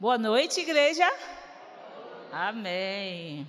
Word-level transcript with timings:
Boa 0.00 0.16
noite, 0.16 0.60
igreja. 0.60 1.04
Amém. 2.30 3.44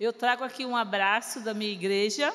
Eu 0.00 0.10
trago 0.10 0.42
aqui 0.42 0.64
um 0.64 0.74
abraço 0.74 1.40
da 1.40 1.52
minha 1.52 1.70
igreja, 1.70 2.32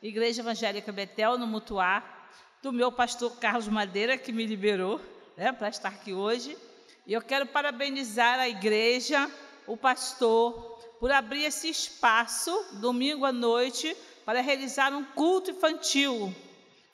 Igreja 0.00 0.40
Evangélica 0.40 0.92
Betel, 0.92 1.36
no 1.36 1.44
Mutuar, 1.44 2.30
do 2.62 2.72
meu 2.72 2.92
pastor 2.92 3.32
Carlos 3.38 3.66
Madeira, 3.66 4.16
que 4.16 4.30
me 4.30 4.46
liberou 4.46 5.00
né, 5.36 5.50
para 5.50 5.68
estar 5.68 5.88
aqui 5.88 6.12
hoje. 6.12 6.56
E 7.04 7.12
eu 7.12 7.20
quero 7.20 7.44
parabenizar 7.44 8.38
a 8.38 8.48
igreja, 8.48 9.28
o 9.66 9.76
pastor, 9.76 10.52
por 11.00 11.10
abrir 11.10 11.42
esse 11.42 11.68
espaço, 11.68 12.52
domingo 12.74 13.24
à 13.24 13.32
noite, 13.32 13.96
para 14.24 14.40
realizar 14.40 14.92
um 14.92 15.02
culto 15.02 15.50
infantil, 15.50 16.32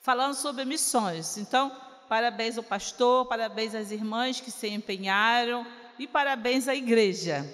falando 0.01 0.33
sobre 0.33 0.65
missões. 0.65 1.37
Então, 1.37 1.71
parabéns 2.07 2.57
ao 2.57 2.63
pastor, 2.63 3.27
parabéns 3.27 3.75
às 3.75 3.91
irmãs 3.91 4.41
que 4.41 4.49
se 4.49 4.69
empenharam 4.69 5.63
e 5.99 6.07
parabéns 6.07 6.67
à 6.67 6.73
igreja. 6.73 7.45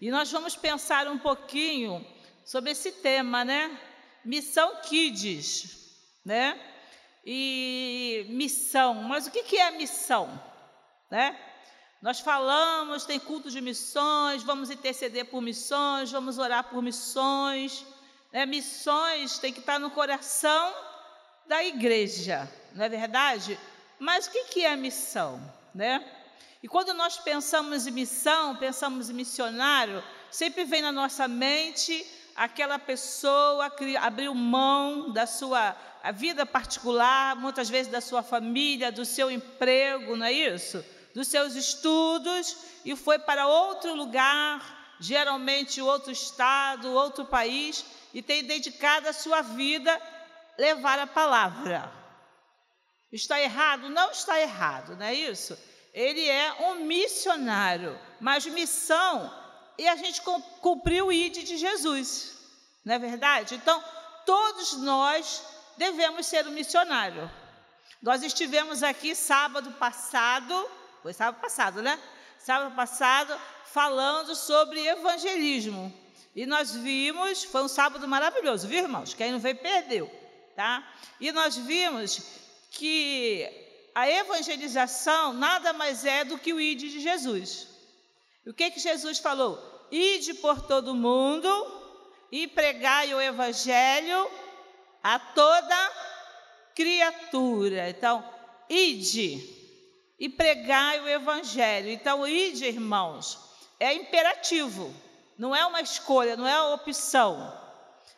E 0.00 0.10
nós 0.10 0.32
vamos 0.32 0.56
pensar 0.56 1.06
um 1.06 1.18
pouquinho 1.18 2.04
sobre 2.44 2.70
esse 2.70 2.90
tema, 2.90 3.44
né? 3.44 3.78
Missão 4.24 4.76
Kids, 4.82 5.94
né? 6.24 6.58
E 7.24 8.26
missão, 8.30 8.94
mas 8.94 9.26
o 9.26 9.30
que 9.30 9.56
é 9.56 9.70
missão, 9.72 10.42
né? 11.10 11.38
Nós 12.00 12.18
falamos, 12.18 13.04
tem 13.04 13.20
culto 13.20 13.48
de 13.48 13.60
missões, 13.60 14.42
vamos 14.42 14.70
interceder 14.70 15.26
por 15.26 15.40
missões, 15.40 16.10
vamos 16.10 16.36
orar 16.38 16.64
por 16.64 16.82
missões. 16.82 17.86
Né? 18.32 18.44
Missões 18.44 19.38
tem 19.38 19.52
que 19.52 19.60
estar 19.60 19.78
no 19.78 19.90
coração 19.90 20.74
da 21.46 21.62
igreja, 21.62 22.50
não 22.74 22.84
é 22.84 22.88
verdade? 22.88 23.56
Mas 24.00 24.26
o 24.26 24.30
que 24.32 24.64
é 24.64 24.74
missão, 24.74 25.40
né? 25.72 26.21
E 26.62 26.68
quando 26.68 26.94
nós 26.94 27.18
pensamos 27.18 27.86
em 27.88 27.90
missão, 27.90 28.54
pensamos 28.54 29.10
em 29.10 29.14
missionário, 29.14 30.02
sempre 30.30 30.64
vem 30.64 30.80
na 30.80 30.92
nossa 30.92 31.26
mente 31.26 32.06
aquela 32.36 32.78
pessoa 32.78 33.68
que 33.68 33.96
abriu 33.96 34.32
mão 34.32 35.10
da 35.10 35.26
sua 35.26 35.74
vida 36.14 36.46
particular, 36.46 37.34
muitas 37.34 37.68
vezes 37.68 37.90
da 37.90 38.00
sua 38.00 38.22
família, 38.22 38.92
do 38.92 39.04
seu 39.04 39.28
emprego, 39.28 40.16
não 40.16 40.26
é 40.26 40.32
isso? 40.32 40.84
Dos 41.12 41.26
seus 41.26 41.56
estudos 41.56 42.56
e 42.84 42.94
foi 42.94 43.18
para 43.18 43.48
outro 43.48 43.94
lugar, 43.94 44.96
geralmente 45.00 45.82
outro 45.82 46.12
estado, 46.12 46.92
outro 46.92 47.24
país, 47.24 47.84
e 48.14 48.22
tem 48.22 48.44
dedicado 48.44 49.08
a 49.08 49.12
sua 49.12 49.42
vida 49.42 50.00
levar 50.56 51.00
a 51.00 51.08
palavra. 51.08 51.92
Está 53.10 53.40
errado? 53.40 53.90
Não 53.90 54.12
está 54.12 54.40
errado, 54.40 54.96
não 54.96 55.04
é 55.04 55.12
isso? 55.12 55.58
Ele 55.92 56.26
é 56.26 56.52
um 56.60 56.86
missionário, 56.86 57.98
mas 58.20 58.46
missão, 58.46 59.32
e 59.76 59.86
a 59.86 59.96
gente 59.96 60.22
cumpriu 60.60 61.06
o 61.06 61.12
ID 61.12 61.44
de 61.44 61.56
Jesus, 61.56 62.38
não 62.84 62.94
é 62.94 62.98
verdade? 62.98 63.54
Então, 63.54 63.82
todos 64.24 64.74
nós 64.78 65.42
devemos 65.76 66.26
ser 66.26 66.46
um 66.46 66.52
missionário. 66.52 67.30
Nós 68.00 68.22
estivemos 68.22 68.82
aqui 68.82 69.14
sábado 69.14 69.70
passado, 69.72 70.68
foi 71.02 71.12
sábado 71.12 71.40
passado, 71.40 71.82
né? 71.82 71.98
Sábado 72.38 72.74
passado, 72.74 73.38
falando 73.66 74.34
sobre 74.34 74.84
evangelismo. 74.86 75.92
E 76.34 76.46
nós 76.46 76.74
vimos, 76.74 77.44
foi 77.44 77.62
um 77.62 77.68
sábado 77.68 78.08
maravilhoso, 78.08 78.66
viu, 78.66 78.80
irmãos? 78.80 79.14
Quem 79.14 79.30
não 79.30 79.38
veio 79.38 79.56
perdeu, 79.56 80.10
tá? 80.56 80.82
E 81.20 81.30
nós 81.30 81.56
vimos 81.56 82.22
que 82.70 83.61
a 83.94 84.08
evangelização 84.08 85.32
nada 85.32 85.72
mais 85.72 86.04
é 86.04 86.24
do 86.24 86.38
que 86.38 86.52
o 86.52 86.60
ide 86.60 86.90
de 86.90 87.00
Jesus. 87.00 87.68
O 88.46 88.52
que, 88.52 88.70
que 88.70 88.80
Jesus 88.80 89.18
falou? 89.18 89.60
Ide 89.90 90.34
por 90.34 90.62
todo 90.62 90.94
mundo 90.94 91.48
e 92.30 92.48
pregai 92.48 93.12
o 93.14 93.20
evangelho 93.20 94.30
a 95.02 95.18
toda 95.18 95.92
criatura. 96.74 97.90
Então, 97.90 98.24
ide 98.68 99.42
e 100.18 100.28
pregai 100.28 101.00
o 101.00 101.08
evangelho. 101.08 101.90
Então, 101.90 102.26
ide, 102.26 102.64
irmãos, 102.64 103.38
é 103.78 103.92
imperativo, 103.92 104.94
não 105.36 105.54
é 105.54 105.66
uma 105.66 105.80
escolha, 105.80 106.36
não 106.36 106.46
é 106.46 106.60
uma 106.62 106.74
opção. 106.74 107.60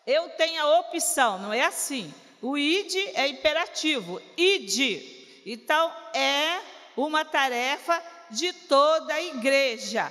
Eu 0.07 0.29
tenho 0.31 0.63
a 0.63 0.79
opção, 0.81 1.39
não 1.39 1.53
é 1.53 1.63
assim. 1.63 2.13
O 2.41 2.59
ide 2.59 2.99
é 3.15 3.27
imperativo. 3.27 4.21
Ide 4.37 5.14
então, 5.45 5.95
é 6.15 6.61
uma 6.97 7.25
tarefa 7.25 8.03
de 8.31 8.53
toda 8.53 9.15
a 9.15 9.23
igreja 9.23 10.11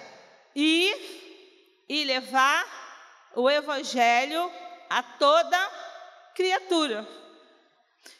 ir 0.55 1.85
e 1.89 2.03
levar 2.03 3.31
o 3.35 3.49
evangelho 3.49 4.51
a 4.89 5.01
toda 5.01 5.71
criatura. 6.35 7.07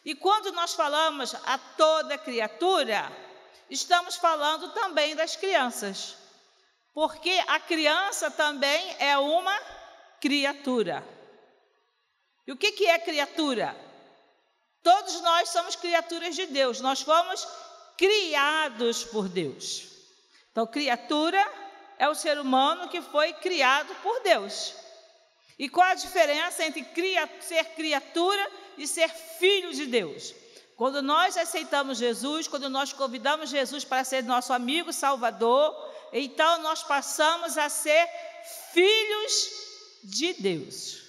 E 0.04 0.16
quando 0.16 0.52
nós 0.52 0.74
falamos 0.74 1.36
a 1.46 1.58
toda 1.58 2.18
criatura, 2.18 3.12
estamos 3.70 4.16
falando 4.16 4.72
também 4.74 5.16
das 5.16 5.36
crianças. 5.36 6.18
Porque 6.94 7.32
a 7.48 7.60
criança 7.60 8.30
também 8.30 8.96
é 9.00 9.18
uma 9.18 9.58
criatura. 10.20 11.04
E 12.46 12.52
o 12.52 12.58
que, 12.58 12.72
que 12.72 12.86
é 12.86 13.00
criatura? 13.00 13.76
Todos 14.84 15.22
nós 15.22 15.50
somos 15.50 15.78
criaturas 15.78 16.36
de 16.36 16.46
Deus, 16.46 16.82
nós 16.82 17.02
fomos 17.02 17.48
criados 17.98 19.06
por 19.06 19.30
Deus. 19.30 19.88
Então, 20.52 20.68
criatura 20.68 21.42
é 21.98 22.08
o 22.10 22.14
ser 22.14 22.38
humano 22.38 22.90
que 22.90 23.02
foi 23.02 23.32
criado 23.34 23.96
por 24.04 24.22
Deus. 24.22 24.76
E 25.58 25.70
qual 25.70 25.88
a 25.88 25.96
diferença 25.96 26.66
entre 26.66 26.86
ser 27.40 27.64
criatura 27.76 28.52
e 28.78 28.86
ser 28.86 29.10
filho 29.10 29.74
de 29.74 29.86
Deus? 29.86 30.36
Quando 30.76 31.02
nós 31.02 31.38
aceitamos 31.38 32.00
Jesus, 32.00 32.48
quando 32.48 32.70
nós 32.70 32.92
convidamos 32.92 33.50
Jesus 33.50 33.86
para 33.86 34.04
ser 34.04 34.24
nosso 34.24 34.52
amigo 34.52 34.92
salvador, 34.92 35.74
então 36.12 36.62
nós 36.62 36.84
passamos 36.84 37.58
a 37.58 37.70
ser 37.70 38.06
filhos 38.74 39.50
de 40.04 40.34
Deus. 40.34 41.03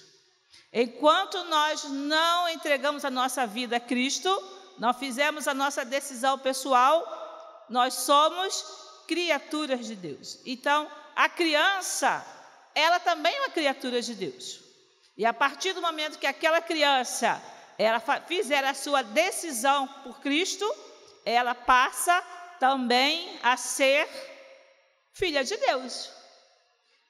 Enquanto 0.71 1.43
nós 1.45 1.83
não 1.85 2.49
entregamos 2.49 3.05
a 3.05 3.11
nossa 3.11 3.47
vida 3.47 3.77
a 3.77 3.79
Cristo, 3.79 4.29
não 4.77 4.93
fizemos 4.93 5.47
a 5.47 5.53
nossa 5.53 5.85
decisão 5.85 6.37
pessoal, 6.37 7.65
nós 7.69 7.93
somos 7.93 8.63
criaturas 9.07 9.85
de 9.85 9.95
Deus. 9.95 10.39
Então, 10.45 10.89
a 11.15 11.29
criança, 11.29 12.25
ela 12.73 12.99
também 12.99 13.33
é 13.33 13.39
uma 13.41 13.49
criatura 13.49 14.01
de 14.01 14.13
Deus. 14.13 14.59
E 15.17 15.25
a 15.25 15.33
partir 15.33 15.73
do 15.73 15.81
momento 15.81 16.19
que 16.19 16.27
aquela 16.27 16.61
criança 16.61 17.41
ela 17.77 18.01
fizer 18.25 18.63
a 18.63 18.73
sua 18.73 19.01
decisão 19.01 19.87
por 20.03 20.19
Cristo, 20.19 20.65
ela 21.25 21.53
passa 21.53 22.21
também 22.59 23.39
a 23.43 23.57
ser 23.57 24.07
filha 25.13 25.43
de 25.43 25.57
Deus. 25.57 26.09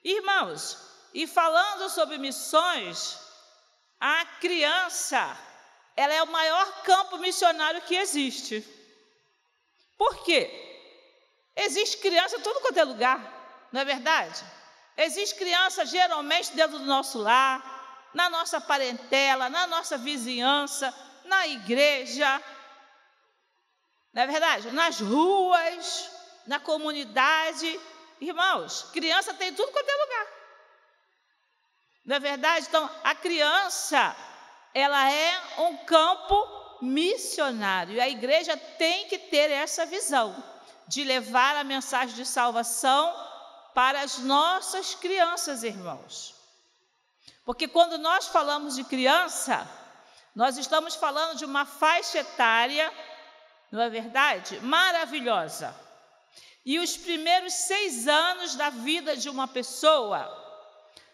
Irmãos, 0.04 0.78
e 1.14 1.28
falando 1.28 1.90
sobre 1.90 2.18
missões, 2.18 3.18
a 4.00 4.26
criança, 4.40 5.38
ela 5.96 6.14
é 6.14 6.24
o 6.24 6.28
maior 6.28 6.84
campo 6.84 7.18
missionário 7.18 7.82
que 7.82 7.96
existe. 7.96 8.64
Por 9.98 10.24
quê? 10.24 10.50
Existe 11.56 11.98
criança 11.98 12.38
em 12.38 12.42
tudo 12.42 12.60
quanto 12.60 12.78
é 12.78 12.84
lugar, 12.84 13.68
não 13.72 13.82
é 13.82 13.86
verdade? 13.86 14.44
Existe 14.98 15.36
criança 15.36 15.86
geralmente 15.86 16.54
dentro 16.54 16.80
do 16.80 16.86
nosso 16.86 17.18
lar, 17.18 18.10
na 18.14 18.30
nossa 18.30 18.60
parentela, 18.62 19.50
na 19.50 19.68
nossa 19.68 19.98
vizinhança, 19.98 20.94
na 21.26 21.48
igreja, 21.48 22.42
não 24.16 24.24
é 24.24 24.28
verdade? 24.28 24.72
Nas 24.72 25.02
ruas, 25.02 26.10
na 26.48 26.58
comunidade. 26.58 27.80
Irmãos, 28.22 28.88
criança 28.94 29.34
tem 29.34 29.54
tudo 29.54 29.74
quanto 29.74 29.90
é 29.90 29.94
lugar. 29.94 30.05
Não 32.06 32.16
é 32.16 32.20
verdade? 32.20 32.68
Então, 32.68 32.90
a 33.04 33.16
criança, 33.16 34.16
ela 34.74 35.12
é 35.12 35.62
um 35.62 35.78
campo 35.78 36.78
missionário. 36.82 37.96
E 37.96 38.00
a 38.00 38.08
igreja 38.08 38.56
tem 38.56 39.08
que 39.08 39.18
ter 39.18 39.50
essa 39.50 39.86
visão 39.86 40.36
de 40.88 41.04
levar 41.04 41.56
a 41.56 41.64
mensagem 41.64 42.16
de 42.16 42.26
salvação 42.26 43.14
para 43.74 44.02
as 44.02 44.20
nossas 44.20 44.94
crianças, 44.94 45.64
irmãos. 45.64 46.36
Porque 47.44 47.68
quando 47.68 47.98
nós 47.98 48.28
falamos 48.28 48.76
de 48.76 48.84
criança, 48.84 49.68
nós 50.36 50.58
estamos 50.58 50.96
falando 50.96 51.38
de 51.38 51.46
uma 51.46 51.66
faixa 51.66 52.20
etária, 52.20 52.92
não 53.72 53.82
é 53.82 53.90
verdade? 53.90 54.60
Maravilhosa. 54.60 55.76
E 56.64 56.80
os 56.80 56.98
primeiros 56.98 57.54
seis 57.54 58.08
anos 58.08 58.56
da 58.56 58.70
vida 58.70 59.16
de 59.18 59.30
uma 59.30 59.48
pessoa 59.48 60.45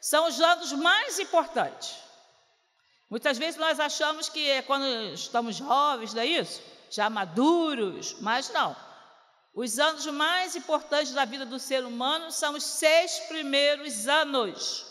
são 0.02 0.28
os 0.28 0.42
anos 0.42 0.72
mais 0.74 1.20
importantes. 1.20 1.96
Muitas 3.08 3.38
vezes 3.38 3.60
nós 3.60 3.80
achamos 3.80 4.28
que 4.28 4.50
é 4.50 4.64
quando 4.64 4.86
estamos 5.14 5.58
jovens, 5.58 6.14
não 6.14 6.24
é 6.24 6.26
isso? 6.26 6.60
Já 6.90 7.08
maduros, 7.08 8.16
mas 8.20 8.50
não. 8.50 8.76
Os 9.54 9.78
anos 9.78 10.06
mais 10.08 10.56
importantes 10.56 11.14
da 11.14 11.24
vida 11.24 11.46
do 11.46 11.60
ser 11.60 11.86
humano 11.86 12.32
são 12.32 12.56
os 12.56 12.64
seis 12.64 13.20
primeiros 13.28 14.08
anos. 14.08 14.88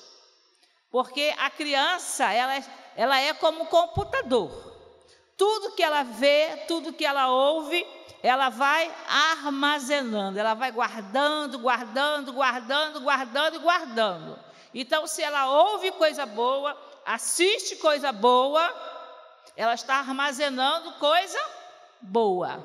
Porque 0.91 1.35
a 1.39 1.51
criança, 1.51 2.31
ela 2.33 2.55
é, 2.55 2.65
ela 2.95 3.19
é 3.19 3.33
como 3.35 3.63
um 3.63 3.67
computador. 3.67 4.71
Tudo 5.37 5.73
que 5.73 5.83
ela 5.83 6.03
vê, 6.03 6.65
tudo 6.69 6.93
que 6.93 7.07
ela 7.07 7.29
ouve, 7.29 7.87
ela 8.23 8.51
vai 8.51 8.95
armazenando, 9.09 10.39
ela 10.39 10.55
vai 10.55 10.71
guardando, 10.71 11.59
guardando, 11.59 12.33
guardando, 12.33 13.01
guardando 13.01 13.57
e 13.57 13.59
guardando. 13.61 14.50
Então, 14.73 15.07
se 15.07 15.23
ela 15.23 15.51
ouve 15.51 15.91
coisa 15.93 16.25
boa, 16.25 16.77
assiste 17.05 17.77
coisa 17.77 18.13
boa, 18.13 18.63
ela 19.57 19.75
está 19.75 19.97
armazenando 19.97 20.93
coisa 20.93 21.41
boa. 22.01 22.65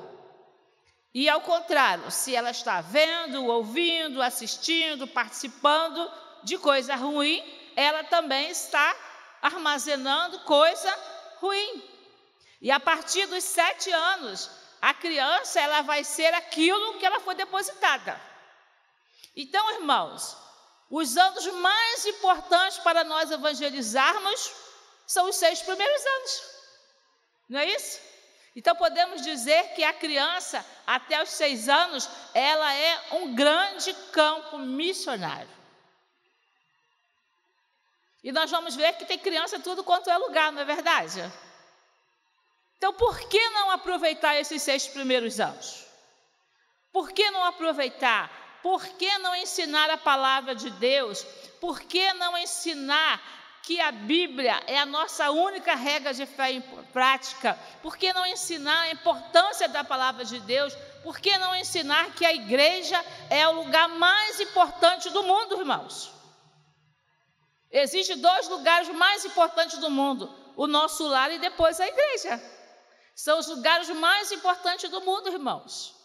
E 1.12 1.28
ao 1.28 1.40
contrário, 1.40 2.10
se 2.10 2.34
ela 2.34 2.50
está 2.50 2.80
vendo, 2.80 3.46
ouvindo, 3.46 4.22
assistindo, 4.22 5.06
participando 5.06 6.10
de 6.42 6.58
coisa 6.58 6.94
ruim, 6.94 7.42
ela 7.74 8.04
também 8.04 8.50
está 8.50 8.94
armazenando 9.42 10.40
coisa 10.40 10.94
ruim. 11.40 11.82
E 12.60 12.70
a 12.70 12.78
partir 12.78 13.26
dos 13.26 13.44
sete 13.44 13.90
anos, 13.90 14.50
a 14.80 14.94
criança 14.94 15.60
ela 15.60 15.82
vai 15.82 16.04
ser 16.04 16.32
aquilo 16.34 16.98
que 16.98 17.06
ela 17.06 17.20
foi 17.20 17.34
depositada. 17.34 18.20
Então, 19.34 19.72
irmãos, 19.72 20.36
os 20.90 21.16
anos 21.16 21.46
mais 21.46 22.06
importantes 22.06 22.78
para 22.78 23.02
nós 23.04 23.30
evangelizarmos 23.30 24.52
são 25.06 25.28
os 25.28 25.36
seis 25.36 25.60
primeiros 25.62 26.06
anos. 26.06 26.42
Não 27.48 27.60
é 27.60 27.66
isso? 27.66 28.00
Então 28.54 28.74
podemos 28.74 29.20
dizer 29.20 29.74
que 29.74 29.84
a 29.84 29.92
criança, 29.92 30.64
até 30.86 31.22
os 31.22 31.28
seis 31.28 31.68
anos, 31.68 32.08
ela 32.32 32.72
é 32.72 33.14
um 33.16 33.34
grande 33.34 33.92
campo 34.12 34.58
missionário. 34.58 35.56
E 38.24 38.32
nós 38.32 38.50
vamos 38.50 38.74
ver 38.74 38.94
que 38.94 39.04
tem 39.04 39.18
criança 39.18 39.60
tudo 39.60 39.84
quanto 39.84 40.10
é 40.10 40.16
lugar, 40.16 40.50
não 40.50 40.62
é 40.62 40.64
verdade? 40.64 41.20
Então 42.76 42.92
por 42.92 43.20
que 43.28 43.48
não 43.50 43.70
aproveitar 43.70 44.36
esses 44.36 44.62
seis 44.62 44.86
primeiros 44.88 45.38
anos? 45.38 45.84
Por 46.92 47.12
que 47.12 47.30
não 47.30 47.44
aproveitar? 47.44 48.45
Por 48.62 48.86
que 48.86 49.18
não 49.18 49.34
ensinar 49.34 49.90
a 49.90 49.96
palavra 49.96 50.54
de 50.54 50.70
Deus? 50.70 51.24
Por 51.60 51.80
que 51.80 52.12
não 52.14 52.36
ensinar 52.36 53.20
que 53.62 53.80
a 53.80 53.90
Bíblia 53.90 54.62
é 54.68 54.78
a 54.78 54.86
nossa 54.86 55.30
única 55.30 55.74
regra 55.74 56.14
de 56.14 56.24
fé 56.24 56.52
em 56.52 56.60
prática? 56.92 57.58
Por 57.82 57.96
que 57.96 58.12
não 58.12 58.24
ensinar 58.26 58.82
a 58.82 58.92
importância 58.92 59.68
da 59.68 59.82
palavra 59.82 60.24
de 60.24 60.38
Deus? 60.40 60.72
Por 61.02 61.18
que 61.18 61.36
não 61.38 61.54
ensinar 61.54 62.12
que 62.14 62.24
a 62.24 62.32
igreja 62.32 63.04
é 63.28 63.46
o 63.48 63.52
lugar 63.52 63.88
mais 63.88 64.40
importante 64.40 65.10
do 65.10 65.22
mundo, 65.24 65.58
irmãos? 65.58 66.12
Existem 67.70 68.18
dois 68.18 68.48
lugares 68.48 68.88
mais 68.90 69.24
importantes 69.24 69.78
do 69.78 69.90
mundo: 69.90 70.32
o 70.56 70.68
nosso 70.68 71.06
lar 71.08 71.32
e 71.32 71.38
depois 71.38 71.80
a 71.80 71.88
igreja. 71.88 72.40
São 73.16 73.38
os 73.38 73.48
lugares 73.48 73.88
mais 73.88 74.30
importantes 74.30 74.90
do 74.90 75.00
mundo, 75.00 75.30
irmãos. 75.30 75.95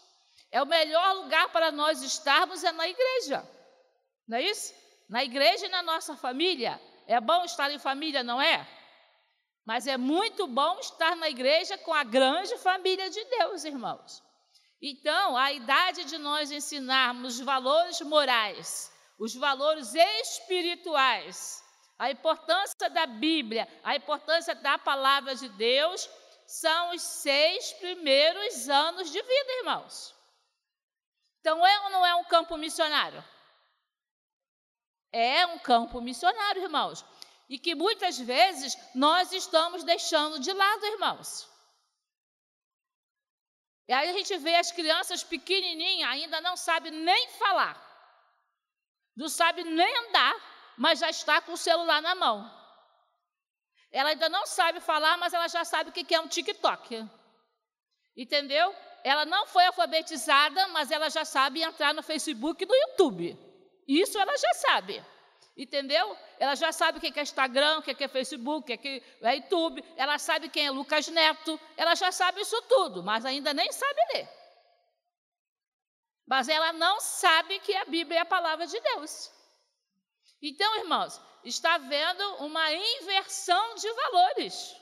É 0.52 0.62
o 0.62 0.66
melhor 0.66 1.14
lugar 1.14 1.48
para 1.48 1.72
nós 1.72 2.02
estarmos 2.02 2.62
é 2.62 2.70
na 2.72 2.86
igreja. 2.86 3.42
Não 4.28 4.36
é 4.36 4.42
isso? 4.42 4.74
Na 5.08 5.24
igreja 5.24 5.64
e 5.64 5.70
na 5.70 5.82
nossa 5.82 6.14
família. 6.14 6.78
É 7.06 7.18
bom 7.18 7.42
estar 7.44 7.70
em 7.70 7.78
família, 7.78 8.22
não 8.22 8.40
é? 8.40 8.68
Mas 9.64 9.86
é 9.86 9.96
muito 9.96 10.46
bom 10.46 10.78
estar 10.78 11.16
na 11.16 11.30
igreja 11.30 11.78
com 11.78 11.94
a 11.94 12.04
grande 12.04 12.56
família 12.58 13.08
de 13.08 13.24
Deus, 13.24 13.64
irmãos. 13.64 14.22
Então, 14.80 15.36
a 15.38 15.52
idade 15.52 16.04
de 16.04 16.18
nós 16.18 16.50
ensinarmos 16.50 17.38
os 17.38 17.40
valores 17.40 18.00
morais, 18.02 18.92
os 19.18 19.34
valores 19.34 19.94
espirituais, 19.94 21.64
a 21.98 22.10
importância 22.10 22.90
da 22.90 23.06
Bíblia, 23.06 23.66
a 23.82 23.96
importância 23.96 24.54
da 24.54 24.76
palavra 24.76 25.34
de 25.34 25.48
Deus, 25.50 26.10
são 26.46 26.90
os 26.94 27.00
seis 27.00 27.72
primeiros 27.74 28.68
anos 28.68 29.10
de 29.10 29.22
vida, 29.22 29.52
irmãos. 29.60 30.21
Então, 31.42 31.66
é 31.66 31.80
ou 31.80 31.90
não 31.90 32.06
é 32.06 32.14
um 32.14 32.24
campo 32.24 32.56
missionário? 32.56 33.22
É 35.10 35.44
um 35.44 35.58
campo 35.58 36.00
missionário, 36.00 36.62
irmãos. 36.62 37.04
E 37.48 37.58
que 37.58 37.74
muitas 37.74 38.16
vezes 38.16 38.78
nós 38.94 39.32
estamos 39.32 39.82
deixando 39.82 40.38
de 40.38 40.52
lado, 40.52 40.86
irmãos. 40.86 41.50
E 43.88 43.92
aí 43.92 44.08
a 44.08 44.12
gente 44.12 44.38
vê 44.38 44.54
as 44.54 44.70
crianças 44.70 45.24
pequenininhas, 45.24 46.10
ainda 46.10 46.40
não 46.40 46.56
sabe 46.56 46.92
nem 46.92 47.28
falar, 47.30 47.76
não 49.16 49.28
sabe 49.28 49.64
nem 49.64 49.96
andar, 50.06 50.34
mas 50.78 51.00
já 51.00 51.10
está 51.10 51.40
com 51.40 51.54
o 51.54 51.58
celular 51.58 52.00
na 52.00 52.14
mão. 52.14 52.48
Ela 53.90 54.10
ainda 54.10 54.28
não 54.28 54.46
sabe 54.46 54.78
falar, 54.78 55.18
mas 55.18 55.34
ela 55.34 55.48
já 55.48 55.64
sabe 55.64 55.90
o 55.90 55.92
que 55.92 56.14
é 56.14 56.20
um 56.20 56.28
TikTok. 56.28 57.04
Entendeu? 58.16 58.74
Ela 59.04 59.24
não 59.24 59.46
foi 59.46 59.64
alfabetizada, 59.66 60.68
mas 60.68 60.90
ela 60.90 61.10
já 61.10 61.24
sabe 61.24 61.62
entrar 61.62 61.92
no 61.92 62.02
Facebook 62.02 62.62
e 62.62 62.66
no 62.66 62.74
YouTube. 62.74 63.38
Isso 63.86 64.18
ela 64.18 64.36
já 64.36 64.54
sabe. 64.54 65.04
Entendeu? 65.56 66.16
Ela 66.38 66.54
já 66.54 66.72
sabe 66.72 66.98
o 66.98 67.00
que 67.00 67.18
é 67.18 67.22
Instagram, 67.22 67.78
o 67.78 67.82
que 67.82 68.02
é 68.02 68.08
Facebook, 68.08 68.72
o 68.72 68.78
que 68.78 69.02
é 69.20 69.36
YouTube, 69.36 69.84
ela 69.96 70.18
sabe 70.18 70.48
quem 70.48 70.66
é 70.66 70.70
Lucas 70.70 71.08
Neto, 71.08 71.60
ela 71.76 71.94
já 71.94 72.10
sabe 72.10 72.40
isso 72.40 72.60
tudo, 72.62 73.02
mas 73.02 73.26
ainda 73.26 73.52
nem 73.52 73.70
sabe 73.70 74.00
ler. 74.14 74.28
Mas 76.26 76.48
ela 76.48 76.72
não 76.72 77.00
sabe 77.00 77.58
que 77.58 77.74
a 77.76 77.84
Bíblia 77.84 78.20
é 78.20 78.22
a 78.22 78.26
palavra 78.26 78.66
de 78.66 78.80
Deus. 78.80 79.30
Então, 80.40 80.76
irmãos, 80.78 81.20
está 81.44 81.74
havendo 81.74 82.36
uma 82.36 82.72
inversão 82.72 83.74
de 83.74 83.92
valores. 83.92 84.74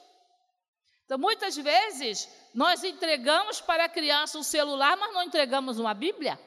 Então, 1.05 1.19
muitas 1.19 1.57
vezes, 1.57 2.29
nós 2.55 2.83
entregamos 2.83 3.61
para 3.61 3.85
a 3.85 3.89
criança 3.89 4.39
um 4.39 4.43
celular, 4.43 4.97
mas 4.97 5.13
não 5.13 5.23
entregamos 5.23 5.79
uma 5.79 5.95
Bíblia. 5.95 6.39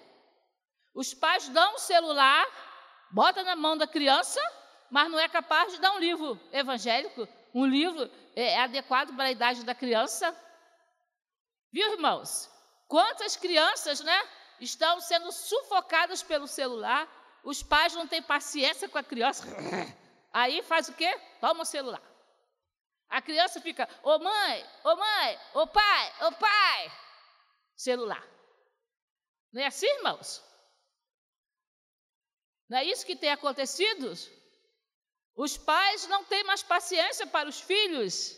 Os 0.94 1.14
pais 1.14 1.48
dão 1.50 1.76
o 1.76 1.80
celular, 1.80 2.46
bota 3.12 3.42
na 3.44 3.56
mão 3.56 3.78
da 3.78 3.88
criança, 3.88 4.40
mas 4.92 5.10
não 5.10 5.20
é 5.20 5.28
capaz 5.28 5.74
de 5.74 5.80
dar 5.80 5.92
um 5.94 6.00
livro 6.00 6.40
evangélico, 6.52 7.28
um 7.54 7.66
livro 7.66 8.10
é, 8.36 8.60
adequado 8.60 9.16
para 9.16 9.26
a 9.26 9.32
idade 9.32 9.64
da 9.64 9.74
criança. 9.74 10.36
Viu, 11.72 11.94
irmãos? 11.94 12.50
Quantas 12.88 13.36
crianças, 13.36 14.02
né, 14.02 14.30
estão 14.60 15.00
sendo 15.00 15.32
sufocadas 15.32 16.22
pelo 16.22 16.48
celular? 16.48 17.08
Os 17.44 17.64
pais 17.64 17.96
não 17.96 18.08
têm 18.08 18.22
paciência 18.22 18.88
com 18.88 18.98
a 18.98 19.04
criança. 19.04 19.46
Aí 20.32 20.62
faz 20.62 20.90
o 20.90 20.94
quê? 20.94 21.20
Toma 21.40 21.64
o 21.64 21.66
celular. 21.66 22.02
A 23.14 23.22
criança 23.22 23.62
fica, 23.62 23.88
ô 24.02 24.18
mãe, 24.18 24.70
ô 24.84 24.96
mãe, 24.96 25.40
ô 25.54 25.68
pai, 25.68 26.14
ô 26.26 26.32
pai. 26.32 26.92
Celular. 27.76 28.28
Não 29.52 29.62
é 29.62 29.68
assim, 29.68 29.86
irmãos? 29.86 30.44
Não 32.68 32.80
é 32.80 32.86
isso 32.86 33.06
que 33.06 33.16
tem 33.16 33.30
acontecido? 33.30 34.12
Os 35.36 35.56
pais 35.56 36.08
não 36.08 36.24
têm 36.26 36.44
mais 36.44 36.64
paciência 36.64 37.28
para 37.28 37.48
os 37.48 37.62
filhos. 37.62 38.36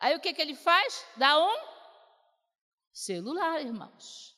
Aí 0.00 0.16
o 0.16 0.20
que, 0.20 0.34
que 0.34 0.42
ele 0.42 0.56
faz? 0.56 1.06
Dá 1.16 1.38
um 1.38 1.56
celular, 2.92 3.60
irmãos. 3.60 4.36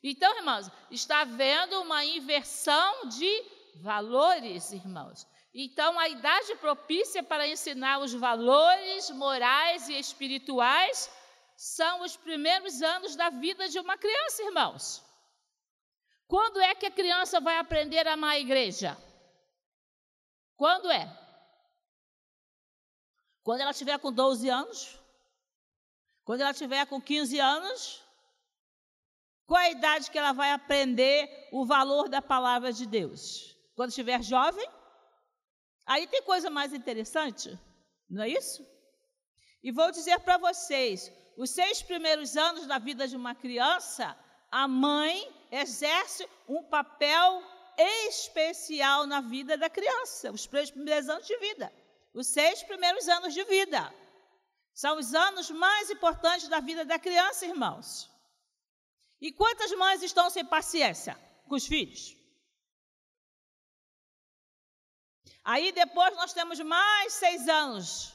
Então, 0.00 0.36
irmãos, 0.36 0.70
está 0.88 1.22
havendo 1.22 1.82
uma 1.82 2.04
inversão 2.04 3.08
de 3.08 3.44
valores, 3.80 4.70
irmãos. 4.70 5.26
Então, 5.54 5.98
a 5.98 6.08
idade 6.08 6.54
propícia 6.56 7.22
para 7.22 7.46
ensinar 7.46 7.98
os 7.98 8.14
valores 8.14 9.10
morais 9.10 9.88
e 9.88 9.98
espirituais 9.98 11.10
são 11.56 12.02
os 12.02 12.16
primeiros 12.16 12.80
anos 12.80 13.14
da 13.14 13.28
vida 13.28 13.68
de 13.68 13.78
uma 13.78 13.98
criança, 13.98 14.42
irmãos. 14.44 15.04
Quando 16.26 16.58
é 16.60 16.74
que 16.74 16.86
a 16.86 16.90
criança 16.90 17.38
vai 17.38 17.58
aprender 17.58 18.08
a 18.08 18.14
amar 18.14 18.30
a 18.30 18.38
igreja? 18.38 18.96
Quando 20.56 20.90
é? 20.90 21.06
Quando 23.42 23.60
ela 23.60 23.74
tiver 23.74 23.98
com 23.98 24.10
12 24.10 24.48
anos? 24.48 24.98
Quando 26.24 26.40
ela 26.40 26.54
tiver 26.54 26.86
com 26.86 26.98
15 26.98 27.38
anos? 27.38 28.02
Qual 29.46 29.60
é 29.60 29.66
a 29.66 29.70
idade 29.70 30.10
que 30.10 30.18
ela 30.18 30.32
vai 30.32 30.52
aprender 30.52 31.50
o 31.52 31.66
valor 31.66 32.08
da 32.08 32.22
palavra 32.22 32.72
de 32.72 32.86
Deus? 32.86 33.54
Quando 33.74 33.90
estiver 33.90 34.22
jovem? 34.22 34.66
Aí 35.86 36.06
tem 36.06 36.22
coisa 36.22 36.48
mais 36.48 36.72
interessante, 36.72 37.58
não 38.08 38.22
é 38.22 38.28
isso? 38.28 38.64
E 39.62 39.70
vou 39.70 39.90
dizer 39.90 40.20
para 40.20 40.38
vocês: 40.38 41.10
os 41.36 41.50
seis 41.50 41.82
primeiros 41.82 42.36
anos 42.36 42.66
da 42.66 42.78
vida 42.78 43.06
de 43.06 43.16
uma 43.16 43.34
criança 43.34 44.16
a 44.52 44.68
mãe 44.68 45.16
exerce 45.50 46.28
um 46.46 46.62
papel 46.64 47.42
especial 47.78 49.06
na 49.06 49.22
vida 49.22 49.56
da 49.56 49.70
criança, 49.70 50.30
os 50.30 50.46
primeiros 50.46 51.08
anos 51.08 51.26
de 51.26 51.38
vida, 51.38 51.72
os 52.12 52.26
seis 52.26 52.62
primeiros 52.62 53.08
anos 53.08 53.32
de 53.32 53.42
vida. 53.44 53.92
São 54.74 54.98
os 54.98 55.14
anos 55.14 55.50
mais 55.50 55.90
importantes 55.90 56.48
da 56.48 56.60
vida 56.60 56.84
da 56.84 56.98
criança, 56.98 57.46
irmãos. 57.46 58.10
E 59.22 59.32
quantas 59.32 59.72
mães 59.72 60.02
estão 60.02 60.28
sem 60.28 60.44
paciência 60.44 61.18
com 61.48 61.54
os 61.54 61.66
filhos? 61.66 62.14
Aí 65.44 65.72
depois 65.72 66.14
nós 66.16 66.32
temos 66.32 66.60
mais 66.60 67.12
seis 67.12 67.48
anos. 67.48 68.14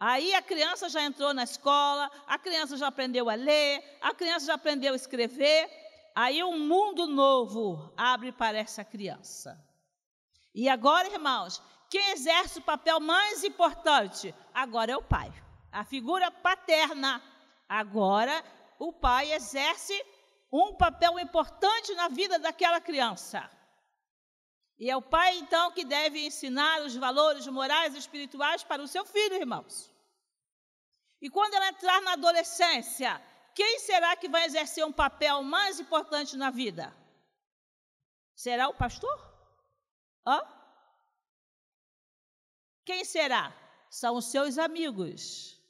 Aí 0.00 0.34
a 0.34 0.42
criança 0.42 0.88
já 0.88 1.02
entrou 1.02 1.32
na 1.32 1.44
escola, 1.44 2.10
a 2.26 2.38
criança 2.38 2.76
já 2.76 2.88
aprendeu 2.88 3.30
a 3.30 3.34
ler, 3.34 3.98
a 4.00 4.12
criança 4.12 4.46
já 4.46 4.54
aprendeu 4.54 4.94
a 4.94 4.96
escrever. 4.96 5.70
Aí 6.14 6.42
um 6.42 6.58
mundo 6.58 7.06
novo 7.06 7.92
abre 7.96 8.32
para 8.32 8.58
essa 8.58 8.84
criança. 8.84 9.56
E 10.54 10.68
agora, 10.68 11.08
irmãos, 11.08 11.62
quem 11.88 12.10
exerce 12.10 12.58
o 12.58 12.62
papel 12.62 12.98
mais 13.00 13.44
importante? 13.44 14.34
Agora 14.52 14.92
é 14.92 14.96
o 14.96 15.02
pai. 15.02 15.32
A 15.70 15.84
figura 15.84 16.30
paterna. 16.30 17.22
Agora 17.68 18.42
o 18.78 18.92
pai 18.92 19.32
exerce 19.32 19.94
um 20.50 20.74
papel 20.74 21.18
importante 21.18 21.94
na 21.94 22.08
vida 22.08 22.38
daquela 22.38 22.80
criança. 22.80 23.48
E 24.82 24.90
é 24.90 24.96
o 24.96 25.08
pai, 25.16 25.38
então, 25.38 25.70
que 25.70 25.84
deve 25.84 26.26
ensinar 26.26 26.82
os 26.82 26.96
valores 26.96 27.46
morais 27.46 27.94
e 27.94 27.98
espirituais 27.98 28.64
para 28.64 28.82
o 28.82 28.88
seu 28.88 29.04
filho, 29.04 29.36
irmãos. 29.36 29.88
E 31.20 31.30
quando 31.30 31.54
ela 31.54 31.68
entrar 31.68 32.00
na 32.02 32.14
adolescência, 32.14 33.22
quem 33.54 33.78
será 33.78 34.16
que 34.16 34.28
vai 34.28 34.44
exercer 34.44 34.84
um 34.84 34.90
papel 34.90 35.40
mais 35.44 35.78
importante 35.78 36.36
na 36.36 36.50
vida? 36.50 36.92
Será 38.34 38.68
o 38.68 38.74
pastor? 38.74 39.16
Hã? 40.26 40.40
Quem 42.84 43.04
será? 43.04 43.54
São 43.88 44.16
os 44.16 44.32
seus 44.32 44.58
amigos. 44.58 45.60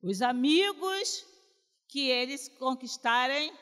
Os 0.00 0.22
amigos 0.22 1.26
que 1.88 2.08
eles 2.08 2.48
conquistarem 2.50 3.52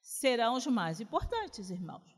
serão 0.00 0.54
os 0.54 0.66
mais 0.66 0.98
importantes, 0.98 1.68
irmãos. 1.68 2.15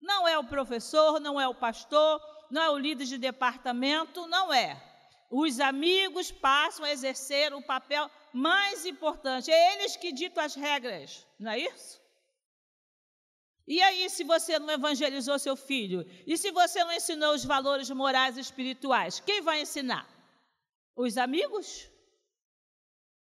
Não 0.00 0.26
é 0.26 0.38
o 0.38 0.44
professor, 0.44 1.20
não 1.20 1.40
é 1.40 1.48
o 1.48 1.54
pastor, 1.54 2.20
não 2.50 2.62
é 2.62 2.70
o 2.70 2.78
líder 2.78 3.04
de 3.06 3.18
departamento, 3.18 4.26
não 4.26 4.52
é. 4.52 4.82
Os 5.30 5.58
amigos 5.58 6.30
passam 6.30 6.84
a 6.84 6.90
exercer 6.90 7.52
o 7.52 7.62
papel 7.62 8.10
mais 8.32 8.86
importante. 8.86 9.50
É 9.50 9.74
eles 9.74 9.96
que 9.96 10.12
ditam 10.12 10.44
as 10.44 10.54
regras, 10.54 11.26
não 11.38 11.50
é 11.50 11.58
isso? 11.58 12.00
E 13.66 13.82
aí, 13.82 14.08
se 14.08 14.22
você 14.22 14.58
não 14.60 14.74
evangelizou 14.74 15.38
seu 15.38 15.56
filho? 15.56 16.06
E 16.24 16.38
se 16.38 16.52
você 16.52 16.84
não 16.84 16.92
ensinou 16.92 17.34
os 17.34 17.44
valores 17.44 17.90
morais 17.90 18.36
e 18.36 18.40
espirituais? 18.40 19.18
Quem 19.18 19.40
vai 19.40 19.62
ensinar? 19.62 20.08
Os 20.94 21.16
amigos 21.18 21.90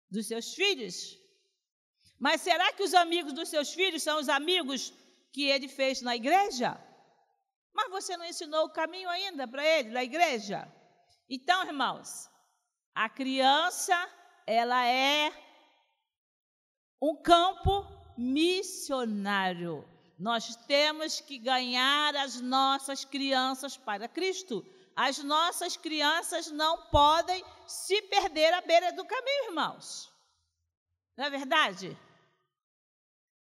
dos 0.10 0.28
seus 0.28 0.54
filhos? 0.54 1.18
Mas 2.18 2.42
será 2.42 2.72
que 2.72 2.84
os 2.84 2.94
amigos 2.94 3.34
dos 3.34 3.50
seus 3.50 3.74
filhos 3.74 4.02
são 4.02 4.18
os 4.20 4.30
amigos 4.30 4.94
que 5.32 5.46
ele 5.46 5.68
fez 5.68 6.02
na 6.02 6.16
igreja? 6.16 6.80
Mas 7.74 7.90
você 7.90 8.18
não 8.18 8.26
ensinou 8.26 8.66
o 8.66 8.74
caminho 8.74 9.10
ainda 9.10 9.48
para 9.48 9.66
ele, 9.66 9.90
na 9.90 10.04
igreja? 10.04 10.68
Então, 11.30 11.66
irmãos, 11.66 12.30
a 12.94 13.08
criança, 13.08 13.96
ela 14.46 14.86
é 14.86 15.32
um 17.02 17.16
campo 17.22 17.86
missionário. 18.18 19.88
Nós 20.18 20.56
temos 20.68 21.22
que 21.22 21.38
ganhar 21.38 22.16
as 22.18 22.42
nossas 22.42 23.06
crianças 23.06 23.78
para 23.78 24.10
Cristo. 24.10 24.66
As 24.96 25.24
nossas 25.24 25.78
crianças 25.78 26.52
não 26.52 26.90
podem 26.90 27.42
se 27.66 28.02
perder 28.02 28.54
à 28.54 28.60
beira 28.60 28.92
do 28.92 29.06
caminho, 29.06 29.46
irmãos. 29.46 30.12
Não 31.16 31.24
é 31.26 31.30
verdade? 31.30 31.98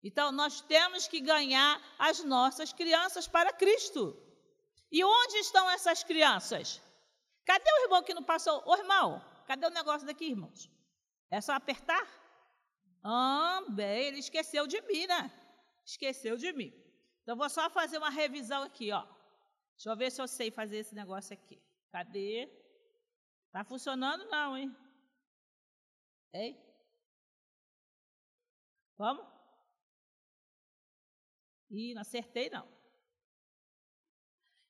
Então, 0.02 0.30
nós 0.30 0.60
temos 0.60 1.08
que 1.08 1.20
ganhar 1.20 1.80
as 1.98 2.22
nossas 2.22 2.72
crianças 2.72 3.26
para 3.26 3.52
Cristo. 3.52 4.16
E 4.90 5.04
onde 5.04 5.36
estão 5.38 5.68
essas 5.70 6.02
crianças? 6.04 6.80
Cadê 7.44 7.70
o 7.70 7.84
irmão 7.84 8.02
que 8.02 8.14
não 8.14 8.22
passou? 8.22 8.62
Ô 8.66 8.76
irmão, 8.76 9.22
cadê 9.46 9.66
o 9.66 9.70
negócio 9.70 10.06
daqui, 10.06 10.26
irmãos? 10.26 10.70
É 11.30 11.40
só 11.40 11.52
apertar? 11.52 12.06
Ah, 13.02 13.62
bem, 13.68 14.06
ele 14.06 14.18
esqueceu 14.18 14.66
de 14.66 14.80
mim, 14.82 15.06
né? 15.06 15.30
Esqueceu 15.84 16.36
de 16.36 16.52
mim. 16.52 16.72
Então, 17.22 17.36
vou 17.36 17.48
só 17.50 17.68
fazer 17.68 17.98
uma 17.98 18.10
revisão 18.10 18.62
aqui, 18.62 18.92
ó. 18.92 19.02
Deixa 19.74 19.90
eu 19.90 19.96
ver 19.96 20.10
se 20.10 20.20
eu 20.20 20.28
sei 20.28 20.50
fazer 20.50 20.78
esse 20.78 20.94
negócio 20.94 21.32
aqui. 21.32 21.62
Cadê? 21.90 22.48
Tá 23.52 23.64
funcionando 23.64 24.24
não, 24.26 24.56
hein? 24.56 24.74
Ei? 26.32 26.56
Vamos? 28.96 29.37
Ih, 31.70 31.94
não 31.94 32.02
acertei 32.02 32.50
não. 32.50 32.66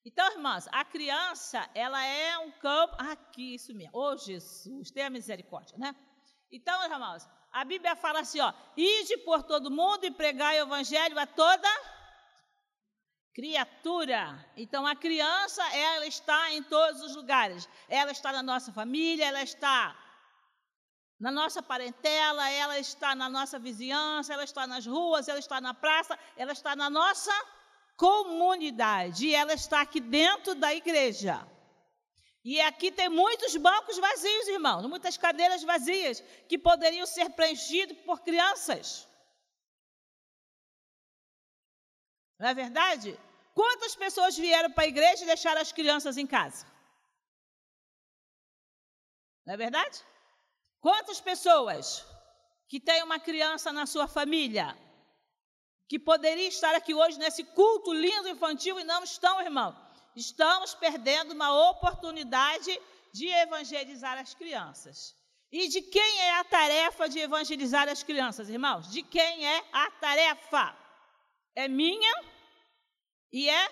Então, 0.05 0.33
irmãs, 0.33 0.67
a 0.73 0.85
criança, 0.85 1.69
ela 1.75 2.03
é 2.05 2.39
um 2.39 2.51
campo. 2.53 2.95
Aqui, 2.99 3.55
isso 3.55 3.75
mesmo. 3.75 3.93
Oh, 3.93 4.17
Jesus, 4.17 4.91
tenha 4.91 5.11
misericórdia, 5.11 5.77
né? 5.77 5.95
Então, 6.51 6.83
irmãos, 6.85 7.29
a 7.53 7.65
Bíblia 7.65 7.95
fala 7.95 8.21
assim: 8.21 8.41
ó, 8.41 8.53
ide 8.77 9.19
por 9.19 9.43
todo 9.43 9.71
mundo 9.71 10.05
e 10.05 10.11
pregai 10.11 10.61
o 10.61 10.67
evangelho 10.67 11.19
a 11.19 11.27
toda 11.27 11.69
criatura. 13.35 14.45
Então, 14.57 14.87
a 14.87 14.97
criança, 14.97 15.63
ela 15.73 16.07
está 16.07 16.53
em 16.53 16.63
todos 16.63 17.03
os 17.03 17.15
lugares. 17.15 17.69
Ela 17.89 18.11
está 18.11 18.33
na 18.33 18.43
nossa 18.43 18.73
família, 18.73 19.27
ela 19.27 19.43
está 19.43 19.97
na 21.19 21.31
nossa 21.33 21.61
parentela, 21.61 22.49
ela 22.51 22.79
está 22.79 23.15
na 23.15 23.29
nossa 23.29 23.59
vizinhança, 23.59 24.33
ela 24.33 24.45
está 24.45 24.67
nas 24.67 24.87
ruas, 24.87 25.27
ela 25.27 25.39
está 25.39 25.61
na 25.61 25.75
praça, 25.75 26.17
ela 26.37 26.53
está 26.53 26.77
na 26.77 26.89
nossa 26.89 27.33
comunidade 27.97 29.27
e 29.27 29.35
ela 29.35 29.53
está 29.53 29.81
aqui 29.81 30.01
dentro 30.01 30.55
da 30.55 30.73
igreja. 30.73 31.47
E 32.45 32.61
aqui 32.61 32.93
tem 32.93 33.09
muitos 33.09 33.57
bancos 33.57 33.99
vazios, 33.99 34.49
irmãos, 34.49 34.87
muitas 34.87 35.17
cadeiras 35.17 35.65
vazias 35.65 36.21
que 36.49 36.57
poderiam 36.57 37.05
ser 37.05 37.31
preenchidas 37.31 37.99
por 38.07 38.21
crianças. 38.21 39.07
Não 42.39 42.49
é 42.49 42.55
verdade? 42.55 43.19
Quantas 43.53 43.97
pessoas 43.97 44.39
vieram 44.39 44.71
para 44.71 44.85
a 44.85 44.87
igreja 44.87 45.25
e 45.25 45.27
deixaram 45.27 45.61
as 45.61 45.73
crianças 45.73 46.17
em 46.17 46.29
casa? 46.29 46.65
Não 49.45 49.55
é 49.55 49.57
verdade? 49.57 50.01
Quantas 50.89 51.21
pessoas 51.21 52.03
que 52.67 52.81
têm 52.81 53.03
uma 53.03 53.21
criança 53.21 53.71
na 53.71 53.85
sua 53.85 54.09
família 54.09 54.75
que 55.87 55.99
poderia 55.99 56.49
estar 56.49 56.75
aqui 56.75 56.95
hoje 56.95 57.19
nesse 57.19 57.45
culto 57.45 57.93
lindo 57.93 58.27
infantil 58.27 58.81
e 58.81 58.85
não 58.85 59.05
estão, 59.05 59.39
irmão? 59.43 59.77
Estamos 60.17 60.75
perdendo 60.75 61.33
uma 61.33 61.51
oportunidade 61.69 62.73
de 63.13 63.27
evangelizar 63.29 64.17
as 64.17 64.33
crianças. 64.33 65.15
E 65.53 65.69
de 65.69 65.83
quem 65.83 66.21
é 66.21 66.39
a 66.39 66.45
tarefa 66.45 67.07
de 67.07 67.19
evangelizar 67.19 67.87
as 67.87 68.03
crianças, 68.03 68.49
irmãos? 68.49 68.91
De 68.91 69.03
quem 69.03 69.47
é 69.47 69.63
a 69.71 69.91
tarefa? 69.91 70.75
É 71.55 71.69
minha 71.69 72.15
e 73.31 73.47
é 73.51 73.71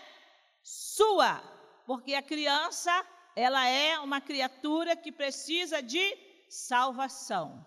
sua, 0.62 1.42
porque 1.86 2.12
a 2.12 2.20
criança, 2.20 2.92
ela 3.34 3.66
é 3.66 3.98
uma 4.00 4.20
criatura 4.20 4.94
que 4.94 5.10
precisa 5.10 5.80
de 5.82 6.25
salvação. 6.48 7.64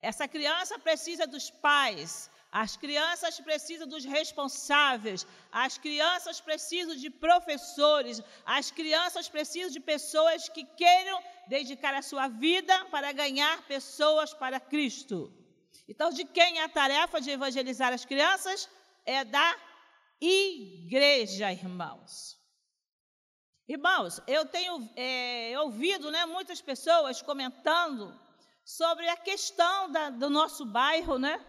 Essa 0.00 0.26
criança 0.26 0.78
precisa 0.78 1.26
dos 1.26 1.50
pais, 1.50 2.30
as 2.50 2.76
crianças 2.76 3.40
precisam 3.40 3.86
dos 3.86 4.04
responsáveis, 4.04 5.26
as 5.50 5.78
crianças 5.78 6.40
precisam 6.40 6.94
de 6.94 7.08
professores, 7.08 8.20
as 8.44 8.70
crianças 8.70 9.28
precisam 9.28 9.70
de 9.70 9.80
pessoas 9.80 10.48
que 10.48 10.64
queiram 10.64 11.22
dedicar 11.46 11.94
a 11.94 12.02
sua 12.02 12.28
vida 12.28 12.84
para 12.86 13.12
ganhar 13.12 13.62
pessoas 13.66 14.34
para 14.34 14.60
Cristo. 14.60 15.32
Então, 15.88 16.10
de 16.10 16.24
quem 16.24 16.58
é 16.58 16.64
a 16.64 16.68
tarefa 16.68 17.20
de 17.20 17.30
evangelizar 17.30 17.92
as 17.92 18.04
crianças? 18.04 18.68
É 19.06 19.24
da 19.24 19.56
igreja, 20.20 21.50
irmãos. 21.52 22.41
Irmãos, 23.72 24.20
eu 24.26 24.44
tenho 24.44 24.86
é, 24.94 25.58
ouvido 25.60 26.10
né, 26.10 26.26
muitas 26.26 26.60
pessoas 26.60 27.22
comentando 27.22 28.14
sobre 28.62 29.08
a 29.08 29.16
questão 29.16 29.90
da, 29.90 30.10
do 30.10 30.28
nosso 30.28 30.66
bairro, 30.66 31.18
né, 31.18 31.42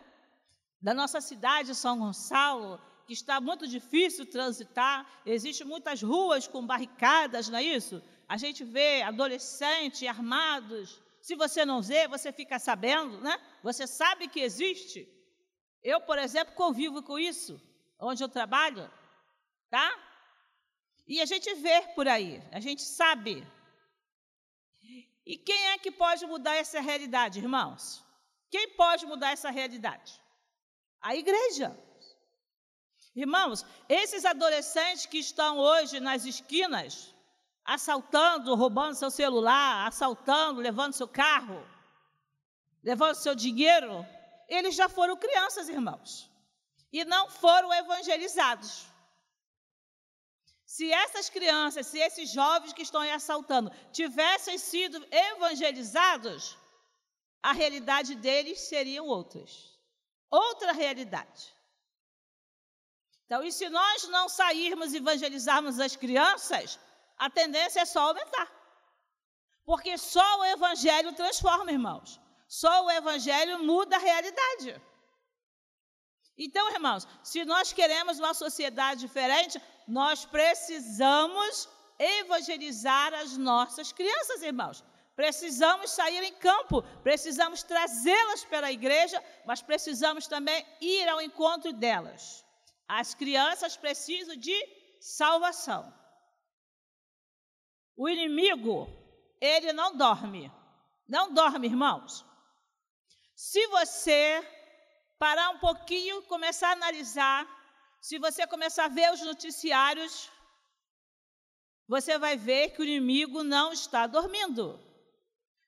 da 0.82 0.94
nossa 0.94 1.20
cidade, 1.20 1.75
São 1.75 2.00
Gonçalo, 2.00 2.80
que 3.06 3.12
está 3.12 3.42
muito 3.42 3.68
difícil 3.68 4.25
transitar, 4.25 5.06
existem 5.25 5.68
muitas 5.68 6.01
ruas 6.01 6.48
com 6.48 6.65
barricadas, 6.65 7.50
não 7.50 7.60
é 7.60 7.63
isso? 7.63 8.01
A 8.30 8.38
gente 8.38 8.63
vê 8.63 9.01
adolescentes 9.01 10.08
armados. 10.08 11.01
Se 11.22 11.36
você 11.36 11.65
não 11.65 11.82
vê, 11.82 12.08
você 12.08 12.32
fica 12.32 12.58
sabendo, 12.58 13.20
né? 13.20 13.38
Você 13.62 13.86
sabe 13.86 14.30
que 14.30 14.39
existe. 14.39 15.06
Eu, 15.84 16.00
por 16.00 16.18
exemplo, 16.18 16.56
convivo 16.56 17.03
com 17.03 17.20
isso, 17.20 17.62
onde 18.00 18.24
eu 18.24 18.30
trabalho, 18.30 18.89
tá? 19.70 20.12
E 21.06 21.22
a 21.22 21.26
gente 21.26 21.54
vê 21.56 21.82
por 21.96 22.08
aí, 22.08 22.42
a 22.52 22.60
gente 22.60 22.82
sabe. 22.82 23.46
E 25.26 25.38
quem 25.38 25.68
é 25.68 25.78
que 25.78 25.92
pode 25.92 26.26
mudar 26.26 26.56
essa 26.56 26.80
realidade, 26.80 27.40
irmãos? 27.40 28.04
Quem 28.50 28.70
pode 28.70 29.06
mudar 29.06 29.32
essa 29.32 29.50
realidade? 29.50 30.20
A 31.02 31.16
igreja. 31.16 31.78
Irmãos, 33.16 33.66
esses 33.88 34.26
adolescentes 34.26 35.06
que 35.06 35.20
estão 35.20 35.60
hoje 35.60 36.00
nas 36.00 36.26
esquinas, 36.26 37.14
assaltando, 37.64 38.56
roubando 38.56 38.96
seu 38.96 39.12
celular, 39.12 39.88
assaltando, 39.88 40.60
levando 40.60 40.94
seu 40.94 41.08
carro, 41.08 41.66
levando 42.84 43.16
seu 43.16 43.36
dinheiro, 43.36 44.06
eles 44.48 44.76
já 44.76 44.90
foram 44.90 45.16
crianças, 45.16 45.70
irmãos, 45.70 46.30
e 46.92 47.06
não 47.06 47.30
foram 47.30 47.74
evangelizados. 47.74 48.93
Se 50.75 50.92
essas 50.92 51.30
crianças, 51.30 51.86
se 51.86 52.00
esses 52.00 52.32
jovens 52.32 52.74
que 52.74 52.82
estão 52.82 53.00
aí 53.01 53.12
assaltando 53.12 53.72
tivessem 53.92 54.58
sido 54.58 54.98
evangelizados, 55.12 56.58
a 57.44 57.51
realidade 57.51 58.15
deles 58.15 58.60
seriam 58.60 59.06
outras. 59.06 59.51
Outra 60.32 60.72
realidade. 60.72 61.44
Então, 63.24 63.44
e 63.44 63.51
se 63.51 63.70
nós 63.70 64.08
não 64.08 64.27
sairmos 64.27 64.94
e 64.94 64.98
evangelizarmos 64.98 65.80
as 65.80 65.96
crianças, 65.96 66.80
a 67.20 67.30
tendência 67.30 67.82
é 67.82 67.86
só 67.86 68.08
aumentar. 68.08 68.51
Porque 69.63 69.96
só 69.96 70.39
o 70.39 70.46
evangelho 70.46 71.13
transforma, 71.13 71.72
irmãos. 71.72 72.20
Só 72.48 72.86
o 72.86 72.89
evangelho 72.89 73.63
muda 73.63 73.96
a 73.96 74.00
realidade. 74.00 74.82
Então, 76.38 76.72
irmãos, 76.72 77.08
se 77.24 77.46
nós 77.46 77.72
queremos 77.72 78.20
uma 78.20 78.34
sociedade 78.34 79.02
diferente, 79.02 79.62
nós 79.88 80.25
precisamos 80.25 81.70
evangelizar 82.00 83.13
as 83.13 83.38
nossas 83.38 83.92
crianças, 83.92 84.42
irmãos. 84.42 84.84
Precisamos 85.16 85.92
sair 85.92 86.24
em 86.24 86.34
campo, 86.34 86.82
precisamos 87.04 87.62
trazê-las 87.62 88.44
para 88.46 88.68
a 88.68 88.72
igreja, 88.72 89.24
mas 89.46 89.62
precisamos 89.62 90.25
também 90.25 90.66
ir 90.82 91.08
ao 91.08 91.22
encontro 91.22 91.72
delas. 91.72 92.44
As 92.88 93.13
crianças 93.13 93.78
precisam 93.78 94.36
de 94.36 94.58
salvação. 95.00 95.94
O 97.96 98.10
inimigo, 98.10 98.88
ele 99.40 99.72
não 99.72 99.96
dorme. 99.96 100.52
Não 101.08 101.32
dorme, 101.32 101.68
irmãos. 101.68 102.25
Se 103.36 103.68
você 103.68 104.42
parar 105.24 105.51
um 105.51 105.60
pouquinho, 105.68 106.22
começar 106.24 106.70
a 106.70 106.77
analisar, 106.80 107.39
se 108.01 108.15
você 108.20 108.46
começar 108.46 108.86
a 108.86 108.96
ver 108.98 109.10
os 109.13 109.22
noticiários, 109.22 110.30
você 111.88 112.18
vai 112.18 112.36
ver 112.36 112.72
que 112.72 112.82
o 112.82 112.84
inimigo 112.84 113.42
não 113.42 113.72
está 113.72 114.06
dormindo. 114.06 114.65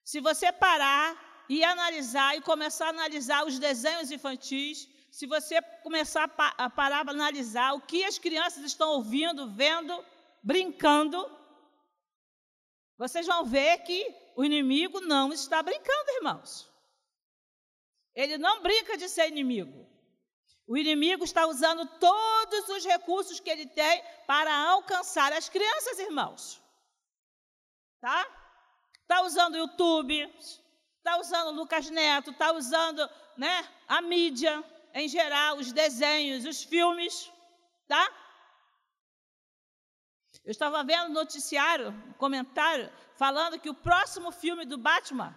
Se 0.04 0.20
você 0.20 0.52
parar 0.52 1.08
e 1.48 1.64
analisar 1.64 2.36
e 2.36 2.42
começar 2.42 2.88
a 2.88 2.96
analisar 2.98 3.46
os 3.46 3.58
desenhos 3.58 4.10
infantis, 4.10 4.86
se 5.10 5.26
você 5.26 5.62
começar 5.82 6.24
a 6.58 6.68
parar 6.68 7.02
para 7.02 7.14
analisar 7.14 7.72
o 7.72 7.80
que 7.80 8.04
as 8.04 8.18
crianças 8.18 8.62
estão 8.62 8.90
ouvindo, 8.90 9.50
vendo, 9.52 10.04
brincando, 10.42 11.18
vocês 12.98 13.26
vão 13.26 13.42
ver 13.46 13.78
que 13.84 14.00
o 14.36 14.44
inimigo 14.44 15.00
não 15.00 15.32
está 15.32 15.62
brincando, 15.62 16.16
irmãos. 16.18 16.75
Ele 18.16 18.38
não 18.38 18.62
brinca 18.62 18.96
de 18.96 19.08
ser 19.08 19.28
inimigo. 19.28 19.86
O 20.66 20.76
inimigo 20.76 21.22
está 21.22 21.46
usando 21.46 21.86
todos 22.00 22.68
os 22.70 22.84
recursos 22.84 23.38
que 23.38 23.50
ele 23.50 23.66
tem 23.66 24.02
para 24.26 24.52
alcançar 24.70 25.32
as 25.32 25.48
crianças, 25.48 25.98
irmãos. 25.98 26.60
Tá? 28.00 28.26
Está 29.02 29.22
usando 29.22 29.54
o 29.54 29.58
YouTube, 29.58 30.34
está 30.98 31.18
usando 31.20 31.48
o 31.48 31.56
Lucas 31.60 31.88
Neto, 31.90 32.30
está 32.30 32.52
usando 32.52 33.08
né, 33.36 33.68
a 33.86 34.00
mídia 34.00 34.64
em 34.92 35.06
geral, 35.08 35.58
os 35.58 35.72
desenhos, 35.72 36.46
os 36.46 36.62
filmes, 36.64 37.30
tá? 37.86 38.10
Eu 40.42 40.50
estava 40.50 40.82
vendo 40.82 41.08
no 41.08 41.14
noticiário, 41.14 41.90
um 41.90 42.12
comentário, 42.14 42.90
falando 43.16 43.60
que 43.60 43.68
o 43.68 43.74
próximo 43.74 44.32
filme 44.32 44.64
do 44.64 44.78
Batman, 44.78 45.36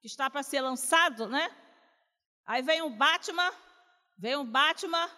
que 0.00 0.06
está 0.06 0.30
para 0.30 0.44
ser 0.44 0.60
lançado, 0.60 1.28
né? 1.28 1.50
Aí 2.46 2.62
vem 2.62 2.82
o 2.82 2.90
Batman, 2.90 3.52
vem 4.18 4.36
um 4.36 4.44
Batman 4.44 5.08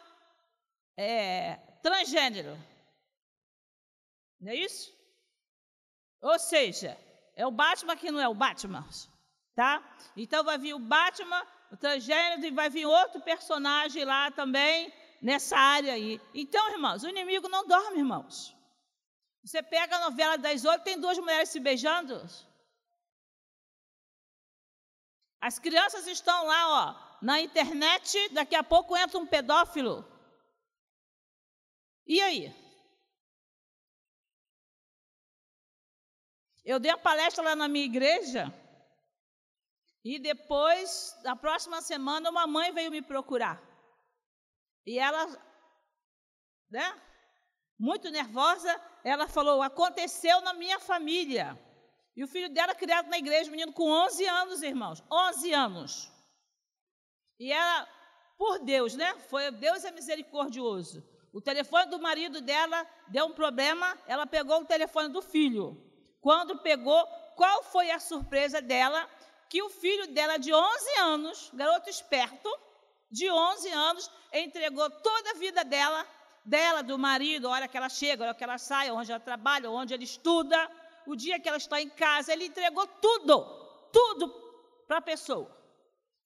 é, 0.96 1.56
transgênero. 1.82 2.56
Não 4.40 4.52
é 4.52 4.56
isso? 4.56 4.92
Ou 6.20 6.38
seja, 6.38 6.98
é 7.36 7.46
o 7.46 7.50
Batman 7.50 7.96
que 7.96 8.10
não 8.10 8.20
é 8.20 8.28
o 8.28 8.34
Batman, 8.34 8.86
tá? 9.54 9.82
Então 10.16 10.44
vai 10.44 10.58
vir 10.58 10.74
o 10.74 10.78
Batman, 10.78 11.46
o 11.70 11.76
transgênero, 11.76 12.44
e 12.44 12.50
vai 12.50 12.70
vir 12.70 12.86
outro 12.86 13.20
personagem 13.20 14.04
lá 14.04 14.30
também, 14.30 14.92
nessa 15.20 15.56
área 15.56 15.92
aí. 15.94 16.20
Então, 16.32 16.70
irmãos, 16.70 17.02
o 17.02 17.08
inimigo 17.08 17.48
não 17.48 17.66
dorme, 17.66 17.98
irmãos. 17.98 18.54
Você 19.42 19.62
pega 19.62 19.96
a 19.96 20.10
novela 20.10 20.38
das 20.38 20.64
oito, 20.64 20.84
tem 20.84 20.98
duas 20.98 21.18
mulheres 21.18 21.50
se 21.50 21.60
beijando. 21.60 22.22
As 25.40 25.58
crianças 25.58 26.06
estão 26.06 26.46
lá, 26.46 26.68
ó, 26.68 27.03
na 27.24 27.40
internet, 27.40 28.28
daqui 28.34 28.54
a 28.54 28.62
pouco 28.62 28.94
entra 28.94 29.18
um 29.18 29.26
pedófilo. 29.26 30.04
E 32.06 32.20
aí? 32.20 32.54
Eu 36.62 36.78
dei 36.78 36.90
uma 36.90 36.98
palestra 36.98 37.42
lá 37.42 37.56
na 37.56 37.66
minha 37.66 37.86
igreja 37.86 38.52
e 40.04 40.18
depois, 40.18 41.18
na 41.24 41.34
próxima 41.34 41.80
semana, 41.80 42.28
uma 42.28 42.46
mãe 42.46 42.72
veio 42.72 42.90
me 42.90 43.00
procurar. 43.00 43.58
E 44.86 44.98
ela, 44.98 45.26
né, 46.70 47.02
muito 47.78 48.10
nervosa, 48.10 48.70
ela 49.02 49.26
falou: 49.26 49.62
aconteceu 49.62 50.42
na 50.42 50.52
minha 50.52 50.78
família. 50.78 51.58
E 52.14 52.22
o 52.22 52.28
filho 52.28 52.52
dela, 52.52 52.74
criado 52.74 53.08
na 53.08 53.16
igreja, 53.16 53.50
menino 53.50 53.72
com 53.72 53.90
11 53.90 54.26
anos, 54.26 54.62
irmãos, 54.62 55.02
11 55.10 55.52
anos. 55.54 56.13
E 57.38 57.52
ela, 57.52 57.88
por 58.36 58.60
Deus, 58.60 58.94
né? 58.94 59.14
Foi 59.28 59.50
Deus 59.50 59.84
é 59.84 59.90
misericordioso. 59.90 61.02
O 61.32 61.40
telefone 61.40 61.86
do 61.86 61.98
marido 61.98 62.40
dela 62.40 62.86
deu 63.08 63.26
um 63.26 63.32
problema, 63.32 63.98
ela 64.06 64.26
pegou 64.26 64.60
o 64.60 64.64
telefone 64.64 65.08
do 65.08 65.20
filho. 65.20 65.76
Quando 66.20 66.58
pegou, 66.58 67.04
qual 67.36 67.64
foi 67.64 67.90
a 67.90 67.98
surpresa 67.98 68.62
dela? 68.62 69.08
Que 69.50 69.62
o 69.62 69.68
filho 69.68 70.06
dela 70.14 70.36
de 70.36 70.54
11 70.54 70.98
anos, 71.00 71.50
garoto 71.52 71.90
esperto, 71.90 72.48
de 73.10 73.30
11 73.30 73.68
anos, 73.70 74.10
entregou 74.32 74.88
toda 74.90 75.30
a 75.30 75.34
vida 75.34 75.64
dela, 75.64 76.06
dela, 76.44 76.82
do 76.82 76.98
marido, 76.98 77.48
a 77.48 77.50
hora 77.50 77.68
que 77.68 77.76
ela 77.76 77.88
chega, 77.88 78.24
a 78.24 78.26
hora 78.28 78.34
que 78.36 78.44
ela 78.44 78.58
sai, 78.58 78.90
onde 78.90 79.10
ela 79.10 79.20
trabalha, 79.20 79.70
onde 79.70 79.92
ele 79.92 80.04
estuda, 80.04 80.70
o 81.06 81.14
dia 81.14 81.38
que 81.38 81.48
ela 81.48 81.58
está 81.58 81.80
em 81.80 81.88
casa, 81.88 82.32
ele 82.32 82.46
entregou 82.46 82.86
tudo, 82.86 83.44
tudo 83.92 84.28
para 84.86 84.98
a 84.98 85.02
pessoa. 85.02 85.53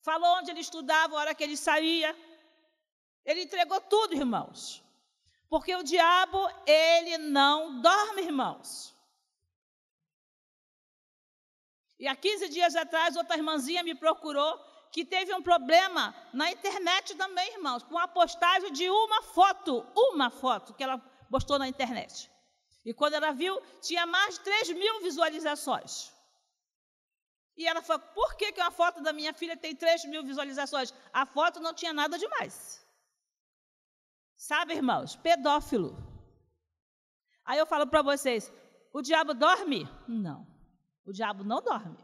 Falou 0.09 0.39
onde 0.39 0.51
ele 0.51 0.61
estudava, 0.61 1.15
a 1.15 1.21
hora 1.21 1.35
que 1.35 1.45
ele 1.45 1.55
saía. 1.55 2.11
Ele 3.27 3.43
entregou 3.43 3.79
tudo, 3.95 4.15
irmãos. 4.15 4.83
Porque 5.51 5.77
o 5.77 5.83
diabo, 5.83 6.41
ele 6.67 7.19
não 7.19 7.83
dorme, 7.83 8.23
irmãos. 8.23 8.95
E 11.99 12.09
há 12.09 12.17
15 12.17 12.49
dias 12.49 12.75
atrás, 12.75 13.17
outra 13.17 13.37
irmãzinha 13.37 13.83
me 13.83 13.95
procurou 13.95 14.59
que 14.91 15.05
teve 15.05 15.35
um 15.35 15.43
problema 15.43 16.15
na 16.33 16.51
internet 16.51 17.15
também, 17.15 17.53
irmãos, 17.53 17.83
com 17.83 17.99
a 17.99 18.09
postagem 18.09 18.73
de 18.73 18.89
uma 18.89 19.21
foto, 19.23 19.87
uma 19.95 20.31
foto 20.31 20.73
que 20.73 20.83
ela 20.83 20.97
postou 21.31 21.59
na 21.59 21.69
internet. 21.69 22.31
E 22.83 22.95
quando 22.95 23.13
ela 23.13 23.33
viu, 23.33 23.61
tinha 23.83 24.07
mais 24.07 24.37
de 24.37 24.41
3 24.41 24.71
mil 24.71 25.03
visualizações. 25.03 26.18
E 27.59 27.67
ela 27.67 27.83
falou: 27.83 28.01
por 28.15 28.37
que, 28.37 28.53
que 28.53 28.61
uma 28.61 28.71
foto 28.71 29.03
da 29.03 29.13
minha 29.13 29.35
filha 29.35 29.57
tem 29.57 29.75
3 29.75 30.05
mil 30.05 30.23
visualizações? 30.23 30.95
A 31.13 31.27
foto 31.27 31.59
não 31.59 31.75
tinha 31.75 31.93
nada 31.93 32.17
demais. 32.17 32.81
Sabe, 34.37 34.75
irmãos, 34.75 35.17
pedófilo. 35.17 35.97
Aí 37.45 37.59
eu 37.59 37.67
falo 37.67 37.89
para 37.89 38.01
vocês: 38.01 38.53
o 38.93 39.03
diabo 39.03 39.35
dorme? 39.35 39.89
Não, 40.07 40.47
o 41.05 41.13
diabo 41.13 41.43
não 41.43 41.61
dorme. 41.61 41.99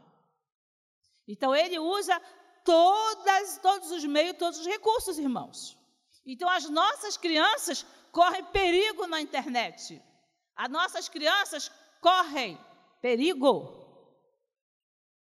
Então 1.25 1.55
ele 1.55 1.79
usa 1.79 2.21
todas, 2.65 3.57
todos 3.59 3.91
os 3.91 4.03
meios, 4.03 4.37
todos 4.37 4.59
os 4.59 4.67
recursos, 4.67 5.17
irmãos. 5.17 5.77
Então 6.25 6.49
as 6.49 6.69
nossas 6.69 7.15
crianças 7.15 7.85
correm 8.11 8.43
perigo 8.45 9.07
na 9.07 9.21
internet. 9.21 10.01
As 10.53 10.69
nossas 10.69 11.07
crianças 11.07 11.71
correm 12.01 12.59
perigo. 13.01 13.84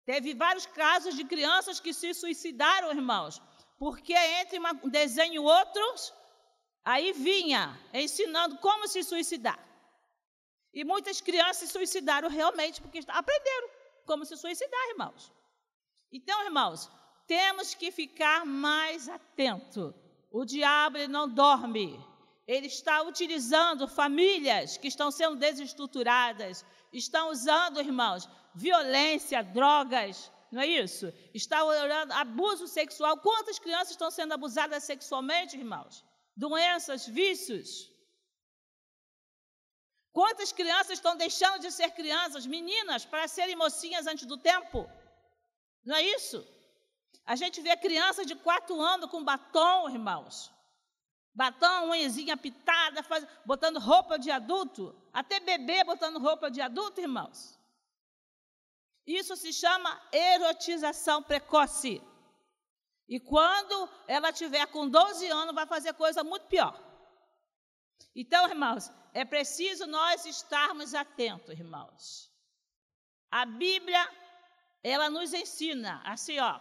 Teve 0.05 0.33
vários 0.33 0.65
casos 0.67 1.15
de 1.15 1.23
crianças 1.23 1.79
que 1.79 1.93
se 1.93 2.13
suicidaram, 2.13 2.91
irmãos, 2.91 3.41
porque 3.77 4.13
entre 4.13 4.59
um 4.59 4.89
desenho 4.89 5.35
e 5.35 5.39
outro, 5.39 5.83
aí 6.83 7.11
vinha 7.11 7.77
ensinando 7.93 8.57
como 8.59 8.87
se 8.87 9.03
suicidar. 9.03 9.59
E 10.73 10.83
muitas 10.83 11.21
crianças 11.21 11.57
se 11.57 11.67
suicidaram 11.67 12.29
realmente 12.29 12.81
porque 12.81 12.99
aprenderam 13.07 13.69
como 14.05 14.25
se 14.25 14.37
suicidar, 14.37 14.89
irmãos. 14.89 15.31
Então, 16.11 16.43
irmãos, 16.43 16.89
temos 17.25 17.73
que 17.73 17.91
ficar 17.91 18.45
mais 18.45 19.09
atentos. 19.09 19.93
O 20.31 20.45
diabo 20.45 20.97
não 21.07 21.27
dorme. 21.27 21.99
Ele 22.45 22.67
está 22.67 23.01
utilizando 23.01 23.87
famílias 23.87 24.77
que 24.77 24.87
estão 24.87 25.09
sendo 25.09 25.35
desestruturadas, 25.35 26.63
estão 26.93 27.31
usando, 27.31 27.79
irmãos, 27.79 28.29
violência, 28.55 29.43
drogas, 29.43 30.31
não 30.51 30.61
é 30.61 30.67
isso? 30.67 31.13
Está 31.33 31.63
olhando 31.63 32.11
abuso 32.13 32.67
sexual. 32.67 33.17
Quantas 33.17 33.59
crianças 33.59 33.91
estão 33.91 34.09
sendo 34.09 34.33
abusadas 34.33 34.83
sexualmente, 34.83 35.57
irmãos? 35.57 36.03
Doenças, 36.35 37.05
vícios. 37.05 37.91
Quantas 40.13 40.51
crianças 40.53 40.91
estão 40.91 41.17
deixando 41.17 41.59
de 41.59 41.71
ser 41.71 41.91
crianças, 41.91 42.45
meninas, 42.45 43.03
para 43.03 43.27
serem 43.27 43.55
mocinhas 43.55 44.07
antes 44.07 44.25
do 44.25 44.37
tempo? 44.37 44.89
Não 45.83 45.95
é 45.97 46.01
isso? 46.01 46.45
A 47.25 47.35
gente 47.35 47.59
vê 47.59 47.75
crianças 47.75 48.25
de 48.25 48.35
quatro 48.35 48.79
anos 48.79 49.09
com 49.09 49.23
batom, 49.23 49.89
irmãos. 49.89 50.51
Batom, 51.33 51.89
unhazinha 51.89 52.37
pitada, 52.37 53.03
faz, 53.03 53.27
botando 53.45 53.77
roupa 53.77 54.17
de 54.17 54.31
adulto. 54.31 54.95
Até 55.11 55.41
bebê 55.41 55.83
botando 55.83 56.17
roupa 56.17 56.49
de 56.49 56.61
adulto, 56.61 57.01
irmãos. 57.01 57.59
Isso 59.05 59.35
se 59.35 59.53
chama 59.53 60.01
erotização 60.11 61.21
precoce. 61.21 62.01
E 63.07 63.19
quando 63.19 63.89
ela 64.07 64.33
tiver 64.33 64.65
com 64.67 64.89
12 64.89 65.27
anos, 65.27 65.53
vai 65.53 65.67
fazer 65.67 65.93
coisa 65.93 66.23
muito 66.23 66.47
pior. 66.47 66.73
Então, 68.15 68.47
irmãos, 68.47 68.89
é 69.13 69.23
preciso 69.23 69.85
nós 69.85 70.25
estarmos 70.25 70.95
atentos, 70.95 71.49
irmãos. 71.49 72.31
A 73.29 73.45
Bíblia, 73.45 74.03
ela 74.81 75.09
nos 75.09 75.33
ensina 75.33 76.01
assim, 76.03 76.39
ó. 76.39 76.59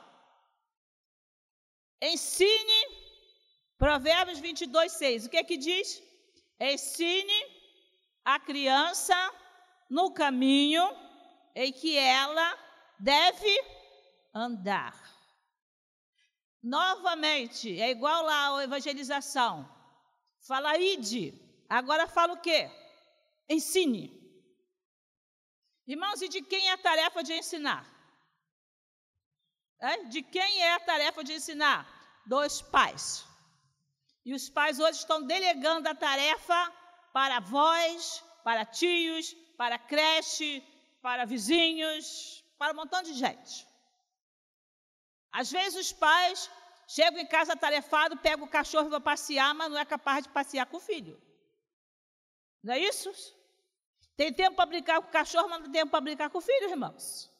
Ensine, 2.02 2.80
Provérbios 3.78 4.38
22, 4.38 4.92
6. 4.92 5.26
O 5.26 5.30
que 5.30 5.38
é 5.38 5.44
que 5.44 5.57
diz? 5.57 6.02
Ensine 6.61 7.40
a 8.24 8.38
criança 8.38 9.14
no 9.88 10.12
caminho 10.12 11.03
em 11.54 11.72
que 11.72 11.96
ela 11.96 12.58
deve 12.98 13.64
andar. 14.34 14.94
Novamente, 16.62 17.80
é 17.80 17.90
igual 17.90 18.24
lá 18.24 18.58
a 18.58 18.64
evangelização. 18.64 19.68
Fala 20.46 20.78
ide. 20.78 21.34
Agora 21.68 22.06
fala 22.06 22.32
o 22.32 22.40
quê? 22.40 22.70
Ensine. 23.48 24.12
Irmãos, 25.86 26.22
e 26.22 26.28
de 26.28 26.40
quem 26.40 26.68
é 26.68 26.72
a 26.72 26.78
tarefa 26.78 27.22
de 27.22 27.34
ensinar? 27.34 27.86
É? 29.80 30.04
De 30.04 30.22
quem 30.22 30.62
é 30.62 30.74
a 30.74 30.80
tarefa 30.80 31.22
de 31.22 31.34
ensinar? 31.34 31.86
Dos 32.26 32.62
pais. 32.62 33.26
E 34.24 34.34
os 34.34 34.48
pais 34.48 34.78
hoje 34.80 34.98
estão 34.98 35.22
delegando 35.22 35.86
a 35.86 35.94
tarefa 35.94 36.72
para 37.12 37.36
avós, 37.36 38.24
para 38.42 38.64
tios, 38.64 39.34
para 39.58 39.78
creche, 39.78 40.62
para 41.04 41.26
vizinhos, 41.26 42.06
para 42.58 42.72
um 42.72 42.76
montão 42.76 43.02
de 43.02 43.12
gente. 43.12 43.54
Às 45.30 45.50
vezes 45.56 45.78
os 45.84 45.92
pais 45.92 46.50
chegam 46.96 47.20
em 47.20 47.26
casa 47.26 47.54
tarefado, 47.64 48.16
pegam 48.26 48.46
o 48.46 48.54
cachorro 48.58 48.88
para 48.88 49.08
passear, 49.10 49.52
mas 49.54 49.70
não 49.70 49.78
é 49.78 49.84
capaz 49.84 50.24
de 50.24 50.30
passear 50.30 50.64
com 50.64 50.78
o 50.78 50.86
filho. 50.88 51.16
Não 52.62 52.72
é 52.72 52.78
isso? 52.78 53.10
Tem 54.16 54.32
tempo 54.32 54.56
para 54.56 54.72
brincar 54.72 55.02
com 55.02 55.08
o 55.08 55.16
cachorro, 55.18 55.48
mas 55.50 55.58
não 55.58 55.66
tem 55.66 55.80
tempo 55.80 55.90
para 55.90 56.00
brincar 56.08 56.30
com 56.30 56.38
o 56.38 56.46
filho, 56.50 56.70
irmãos. 56.70 57.30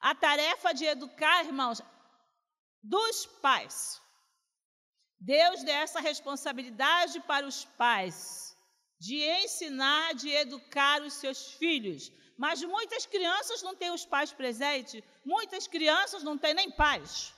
A 0.00 0.12
tarefa 0.26 0.74
de 0.74 0.86
educar, 0.86 1.44
irmãos, 1.44 1.80
dos 2.82 3.26
pais. 3.46 4.02
Deus 5.20 5.62
deu 5.62 5.76
essa 5.76 6.00
responsabilidade 6.00 7.20
para 7.20 7.46
os 7.46 7.64
pais 7.82 8.56
de 8.98 9.22
ensinar, 9.44 10.14
de 10.14 10.30
educar 10.30 11.00
os 11.02 11.14
seus 11.14 11.52
filhos. 11.52 12.10
Mas 12.36 12.62
muitas 12.62 13.06
crianças 13.06 13.62
não 13.62 13.74
têm 13.74 13.90
os 13.90 14.04
pais 14.04 14.32
presentes, 14.32 15.02
muitas 15.24 15.66
crianças 15.66 16.22
não 16.22 16.36
têm 16.36 16.54
nem 16.54 16.70
pais. 16.70 17.34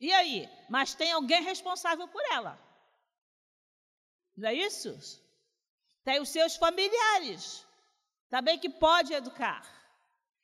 E 0.00 0.12
aí? 0.12 0.48
Mas 0.68 0.94
tem 0.94 1.12
alguém 1.12 1.42
responsável 1.42 2.06
por 2.08 2.22
ela. 2.30 2.58
Não 4.36 4.48
é 4.48 4.54
isso? 4.54 4.92
Tem 6.04 6.20
os 6.20 6.28
seus 6.28 6.56
familiares, 6.56 7.64
também 8.28 8.58
que 8.58 8.68
pode 8.68 9.14
educar. 9.14 9.62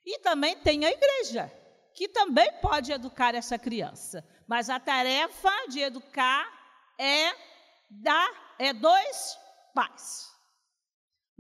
E 0.05 0.19
também 0.21 0.57
tem 0.61 0.87
a 0.87 0.91
igreja, 0.91 1.53
que 1.95 2.09
também 2.09 2.51
pode 2.61 2.91
educar 2.91 3.35
essa 3.35 3.59
criança. 3.59 4.27
Mas 4.47 4.71
a 4.71 4.81
tarefa 4.81 5.53
de 5.69 5.81
educar 5.81 6.51
é 6.99 7.35
da 7.91 8.31
é 8.59 8.73
dos 8.73 9.39
pais. 9.75 10.31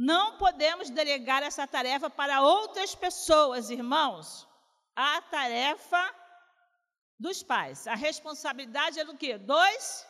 Não 0.02 0.38
podemos 0.38 0.88
delegar 0.88 1.42
essa 1.42 1.66
tarefa 1.66 2.08
para 2.08 2.40
outras 2.40 2.94
pessoas, 2.94 3.68
irmãos. 3.68 4.48
A 4.96 5.20
tarefa 5.20 6.02
dos 7.18 7.42
pais. 7.42 7.86
A 7.86 7.94
responsabilidade 7.94 8.98
é 8.98 9.04
do 9.04 9.14
quê? 9.14 9.36
Dos 9.36 10.06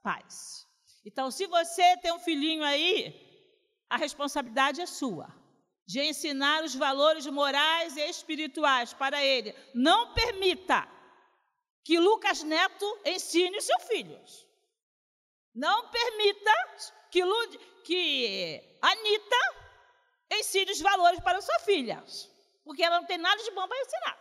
pais. 0.00 0.64
Então, 1.04 1.28
se 1.28 1.48
você 1.48 1.96
tem 1.96 2.12
um 2.12 2.20
filhinho 2.20 2.62
aí, 2.62 2.96
a 3.90 3.96
responsabilidade 3.96 4.80
é 4.80 4.86
sua. 4.86 5.26
De 5.84 6.00
ensinar 6.00 6.62
os 6.62 6.76
valores 6.76 7.26
morais 7.26 7.96
e 7.96 8.08
espirituais 8.08 8.92
para 8.94 9.24
ele. 9.24 9.52
Não 9.74 10.14
permita 10.14 10.88
que 11.82 11.98
Lucas 11.98 12.44
Neto 12.44 13.00
ensine 13.04 13.58
os 13.58 13.64
seus 13.64 13.82
filhos. 13.88 14.46
Não 15.52 15.88
permita 15.88 16.52
que, 17.12 17.22
Lud 17.22 17.58
que 17.84 17.98
Anitta 18.80 19.42
ensine 20.32 20.72
os 20.72 20.80
valores 20.80 21.20
para 21.20 21.42
sua 21.42 21.58
filha, 21.60 22.02
porque 22.64 22.82
ela 22.82 22.98
não 23.00 23.06
tem 23.06 23.18
nada 23.18 23.40
de 23.42 23.50
bom 23.50 23.68
para 23.68 23.80
ensinar. 23.82 24.18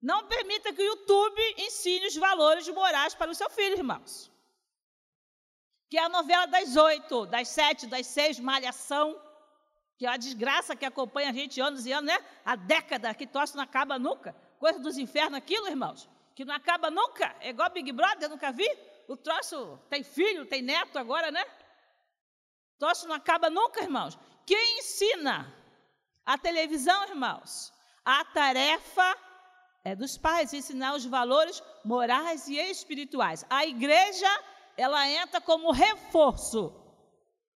Não 0.00 0.26
permita 0.26 0.72
que 0.72 0.80
o 0.80 0.90
YouTube 0.92 1.54
ensine 1.58 2.06
os 2.06 2.16
valores 2.16 2.66
morais 2.68 3.14
para 3.14 3.30
o 3.30 3.34
seu 3.34 3.50
filho, 3.50 3.76
irmãos. 3.76 4.30
Que 5.90 5.98
é 5.98 6.04
a 6.04 6.08
novela 6.08 6.46
das 6.46 6.74
oito, 6.76 7.26
das 7.26 7.48
sete, 7.48 7.86
das 7.86 8.06
seis, 8.06 8.40
Malhação, 8.40 9.20
que 9.98 10.06
é 10.06 10.08
a 10.08 10.16
desgraça 10.16 10.76
que 10.76 10.86
acompanha 10.86 11.28
a 11.28 11.32
gente 11.32 11.60
anos 11.60 11.84
e 11.84 11.92
anos, 11.92 12.10
né? 12.10 12.24
A 12.44 12.56
década 12.56 13.12
que 13.12 13.26
tosse 13.26 13.56
não 13.56 13.64
acaba 13.64 13.98
nunca. 13.98 14.34
Coisa 14.58 14.78
dos 14.78 14.96
infernos 14.96 15.36
aquilo, 15.36 15.68
irmãos, 15.68 16.08
que 16.34 16.44
não 16.46 16.54
acaba 16.54 16.90
nunca. 16.90 17.36
É 17.40 17.50
igual 17.50 17.68
Big 17.70 17.92
Brother, 17.92 18.30
nunca 18.30 18.52
vi. 18.52 18.68
O 19.08 19.16
troço 19.16 19.78
tem 19.90 20.02
filho, 20.02 20.46
tem 20.46 20.62
neto 20.62 20.98
agora, 20.98 21.30
né? 21.30 21.44
Troço 22.78 23.08
não 23.08 23.16
acaba 23.16 23.50
nunca, 23.50 23.82
irmãos. 23.82 24.18
Quem 24.46 24.78
ensina 24.78 25.52
a 26.24 26.38
televisão, 26.38 27.04
irmãos? 27.04 27.72
A 28.04 28.24
tarefa 28.24 29.18
é 29.84 29.94
dos 29.96 30.16
pais 30.16 30.52
ensinar 30.52 30.94
os 30.94 31.04
valores 31.04 31.62
morais 31.84 32.46
e 32.48 32.56
espirituais. 32.56 33.44
A 33.50 33.66
igreja, 33.66 34.28
ela 34.76 35.08
entra 35.08 35.40
como 35.40 35.72
reforço. 35.72 36.72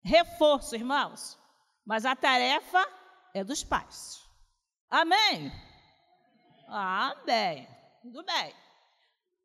Reforço, 0.03 0.75
irmãos. 0.75 1.37
Mas 1.85 2.05
a 2.05 2.15
tarefa 2.15 2.85
é 3.33 3.43
dos 3.43 3.63
pais. 3.63 4.21
Amém? 4.89 5.51
Amém. 6.67 7.67
Tudo 8.01 8.23
bem. 8.23 8.55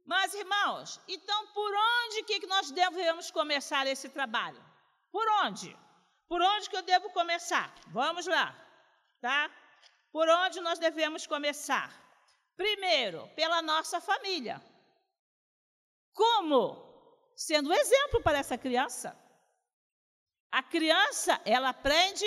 Mas, 0.04 0.32
irmãos, 0.34 1.00
então 1.08 1.46
por 1.48 1.72
onde 1.74 2.22
que 2.22 2.46
nós 2.46 2.70
devemos 2.70 3.30
começar 3.30 3.86
esse 3.86 4.08
trabalho? 4.08 4.62
Por 5.16 5.26
onde? 5.44 5.74
Por 6.28 6.42
onde 6.42 6.68
que 6.68 6.76
eu 6.76 6.82
devo 6.82 7.08
começar? 7.08 7.74
Vamos 7.86 8.26
lá, 8.26 8.54
tá? 9.18 9.50
Por 10.12 10.28
onde 10.28 10.60
nós 10.60 10.78
devemos 10.78 11.26
começar? 11.26 11.88
Primeiro, 12.54 13.26
pela 13.34 13.62
nossa 13.62 13.98
família. 13.98 14.62
Como? 16.12 16.60
Sendo 17.34 17.72
exemplo 17.72 18.22
para 18.22 18.36
essa 18.36 18.58
criança. 18.58 19.18
A 20.52 20.62
criança, 20.62 21.40
ela 21.46 21.70
aprende 21.70 22.26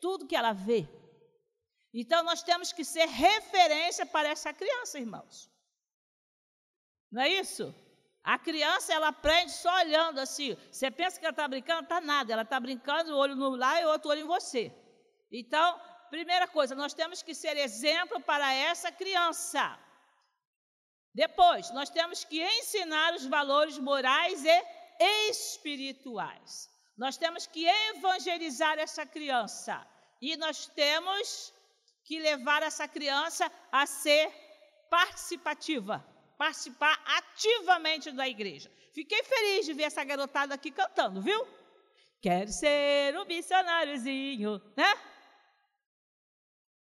tudo 0.00 0.26
que 0.26 0.34
ela 0.34 0.54
vê. 0.54 0.88
Então, 1.92 2.22
nós 2.22 2.42
temos 2.42 2.72
que 2.72 2.82
ser 2.82 3.08
referência 3.08 4.06
para 4.06 4.30
essa 4.30 4.54
criança, 4.54 4.98
irmãos. 4.98 5.50
Não 7.10 7.20
é 7.20 7.28
isso? 7.28 7.74
A 8.24 8.38
criança, 8.38 8.92
ela 8.92 9.08
aprende 9.08 9.50
só 9.50 9.74
olhando 9.78 10.20
assim. 10.20 10.56
Você 10.70 10.90
pensa 10.90 11.18
que 11.18 11.24
ela 11.24 11.32
está 11.32 11.48
brincando? 11.48 11.82
Está 11.82 12.00
nada. 12.00 12.32
Ela 12.32 12.42
está 12.42 12.60
brincando, 12.60 13.16
olho 13.16 13.34
no 13.34 13.56
lá 13.56 13.80
e 13.80 13.84
outro 13.84 14.10
olho 14.10 14.20
em 14.20 14.26
você. 14.26 14.72
Então, 15.30 15.80
primeira 16.08 16.46
coisa, 16.46 16.74
nós 16.74 16.94
temos 16.94 17.20
que 17.20 17.34
ser 17.34 17.56
exemplo 17.56 18.20
para 18.20 18.52
essa 18.54 18.92
criança. 18.92 19.76
Depois, 21.12 21.70
nós 21.72 21.90
temos 21.90 22.24
que 22.24 22.40
ensinar 22.40 23.14
os 23.14 23.26
valores 23.26 23.76
morais 23.78 24.44
e 24.44 24.64
espirituais. 25.30 26.70
Nós 26.96 27.16
temos 27.16 27.46
que 27.46 27.66
evangelizar 27.66 28.78
essa 28.78 29.04
criança. 29.04 29.84
E 30.20 30.36
nós 30.36 30.66
temos 30.66 31.52
que 32.04 32.20
levar 32.20 32.62
essa 32.62 32.86
criança 32.86 33.50
a 33.72 33.84
ser 33.84 34.30
participativa 34.88 36.11
participar 36.42 37.00
ativamente 37.18 38.10
da 38.10 38.26
igreja. 38.28 38.68
Fiquei 38.92 39.22
feliz 39.22 39.64
de 39.64 39.74
ver 39.74 39.84
essa 39.84 40.02
garotada 40.02 40.52
aqui 40.52 40.72
cantando, 40.72 41.22
viu? 41.22 41.40
Quero 42.20 42.50
ser 42.50 43.16
um 43.16 43.24
missionáriozinho, 43.24 44.60
né? 44.76 44.92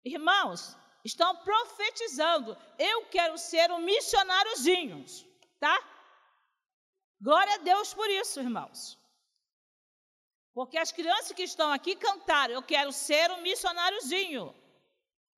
Irmãos, 0.03 0.75
estão 1.05 1.37
profetizando. 1.37 2.57
Eu 2.77 3.05
quero 3.05 3.37
ser 3.37 3.71
um 3.71 3.79
missionáriozinho, 3.79 5.05
tá? 5.57 5.75
Glória 7.21 7.53
a 7.53 7.59
Deus 7.59 7.93
por 7.93 8.09
isso, 8.09 8.41
irmãos. 8.41 8.99
Porque 10.53 10.77
as 10.77 10.91
crianças 10.91 11.31
que 11.31 11.43
estão 11.43 11.71
aqui 11.71 11.95
cantaram, 11.95 12.53
eu 12.55 12.61
quero 12.61 12.91
ser 12.91 13.31
um 13.31 13.41
missionáriozinho. 13.41 14.53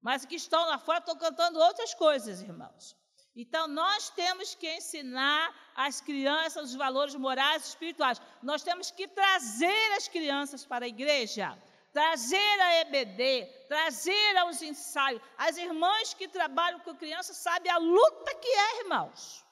Mas 0.01 0.25
que 0.25 0.35
estão 0.35 0.63
lá 0.69 0.79
fora 0.79 0.99
estão 0.99 1.15
cantando 1.15 1.59
outras 1.59 1.93
coisas, 1.93 2.41
irmãos. 2.41 2.97
Então, 3.41 3.67
nós 3.67 4.09
temos 4.09 4.55
que 4.55 4.67
ensinar 4.77 5.53
as 5.75 6.01
crianças 6.01 6.69
os 6.69 6.75
valores 6.75 7.13
morais 7.13 7.63
e 7.63 7.67
espirituais. 7.67 8.19
Nós 8.41 8.63
temos 8.63 8.89
que 8.89 9.07
trazer 9.07 9.89
as 9.95 10.07
crianças 10.07 10.65
para 10.65 10.85
a 10.85 10.87
igreja, 10.95 11.55
trazer 11.93 12.55
a 12.67 12.81
EBD, 12.81 13.45
trazer 13.67 14.37
aos 14.37 14.63
ensaios. 14.63 15.21
As 15.37 15.55
irmãs 15.55 16.15
que 16.15 16.27
trabalham 16.27 16.79
com 16.79 16.95
crianças 16.95 17.37
sabem 17.37 17.71
a 17.71 17.77
luta 17.77 18.33
que 18.41 18.47
é, 18.47 18.79
irmãos. 18.79 19.45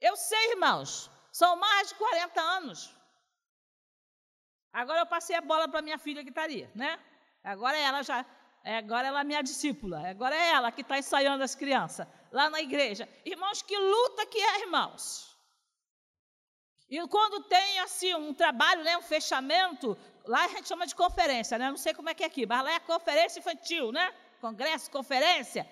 Eu 0.00 0.14
sei, 0.16 0.52
irmãos, 0.52 1.10
são 1.32 1.56
mais 1.56 1.88
de 1.88 1.96
40 1.96 2.40
anos. 2.40 2.94
Agora 4.72 5.00
eu 5.00 5.06
passei 5.06 5.34
a 5.34 5.40
bola 5.40 5.66
para 5.66 5.82
minha 5.82 5.98
filha 5.98 6.22
que 6.22 6.28
está 6.28 6.44
ali, 6.44 6.70
né? 6.72 7.00
Agora 7.42 7.76
ela 7.76 8.02
já, 8.02 8.24
agora 8.64 9.08
ela 9.08 9.22
é 9.22 9.24
minha 9.24 9.42
discípula, 9.42 10.08
agora 10.08 10.36
é 10.36 10.52
ela 10.52 10.70
que 10.70 10.82
está 10.82 10.98
ensaiando 10.98 11.42
as 11.42 11.54
crianças 11.56 12.06
lá 12.34 12.50
na 12.50 12.60
igreja. 12.60 13.08
Irmãos, 13.24 13.62
que 13.62 13.78
luta 13.78 14.26
que 14.26 14.38
é, 14.38 14.62
irmãos. 14.62 15.32
E 16.90 16.98
quando 17.06 17.44
tem 17.44 17.78
assim 17.78 18.12
um 18.14 18.34
trabalho, 18.34 18.82
né, 18.82 18.98
um 18.98 19.02
fechamento, 19.02 19.96
lá 20.26 20.44
a 20.44 20.48
gente 20.48 20.66
chama 20.66 20.84
de 20.84 20.96
conferência, 20.96 21.56
né? 21.56 21.70
Não 21.70 21.76
sei 21.76 21.94
como 21.94 22.10
é 22.10 22.14
que 22.14 22.24
é 22.24 22.26
aqui, 22.26 22.44
mas 22.44 22.64
lá 22.64 22.72
é 22.72 22.80
conferência 22.80 23.38
infantil, 23.38 23.92
né? 23.92 24.12
Congresso, 24.40 24.90
conferência. 24.90 25.66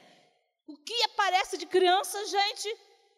O 0.67 0.77
que 0.77 1.03
aparece 1.03 1.59
de 1.59 1.67
criança, 1.67 2.25
gente? 2.27 2.69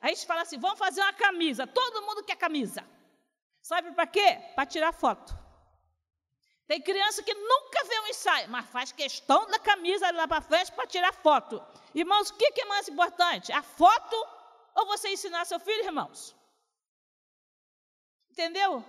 A 0.00 0.09
gente 0.09 0.26
fala 0.26 0.42
assim: 0.42 0.59
vamos 0.59 0.78
fazer 0.78 1.02
uma 1.02 1.12
camisa. 1.12 1.66
Todo 1.66 2.02
mundo 2.02 2.24
quer 2.24 2.37
camisa. 2.37 2.83
Sabe 3.62 3.92
para 3.92 4.07
quê? 4.07 4.40
Para 4.54 4.66
tirar 4.66 4.92
foto. 4.92 5.43
Tem 6.66 6.81
criança 6.81 7.22
que 7.22 7.35
nunca 7.35 7.85
vê 7.85 8.00
um 8.00 8.07
ensaio, 8.09 8.48
mas 8.48 8.68
faz 8.70 8.90
questão 8.90 9.46
da 9.48 9.59
camisa 9.59 10.11
lá 10.12 10.27
para 10.27 10.40
frente 10.40 10.72
para 10.72 10.87
tirar 10.87 11.12
foto. 11.12 11.62
Irmãos, 11.94 12.31
o 12.31 12.35
que 12.35 12.61
é 12.61 12.64
mais 12.64 12.88
importante? 12.88 13.53
A 13.53 13.62
foto 13.62 14.16
ou 14.74 14.87
você 14.87 15.11
ensinar 15.11 15.44
seu 15.44 15.61
filho, 15.61 15.85
irmãos? 15.85 16.35
Entendeu? 18.31 18.85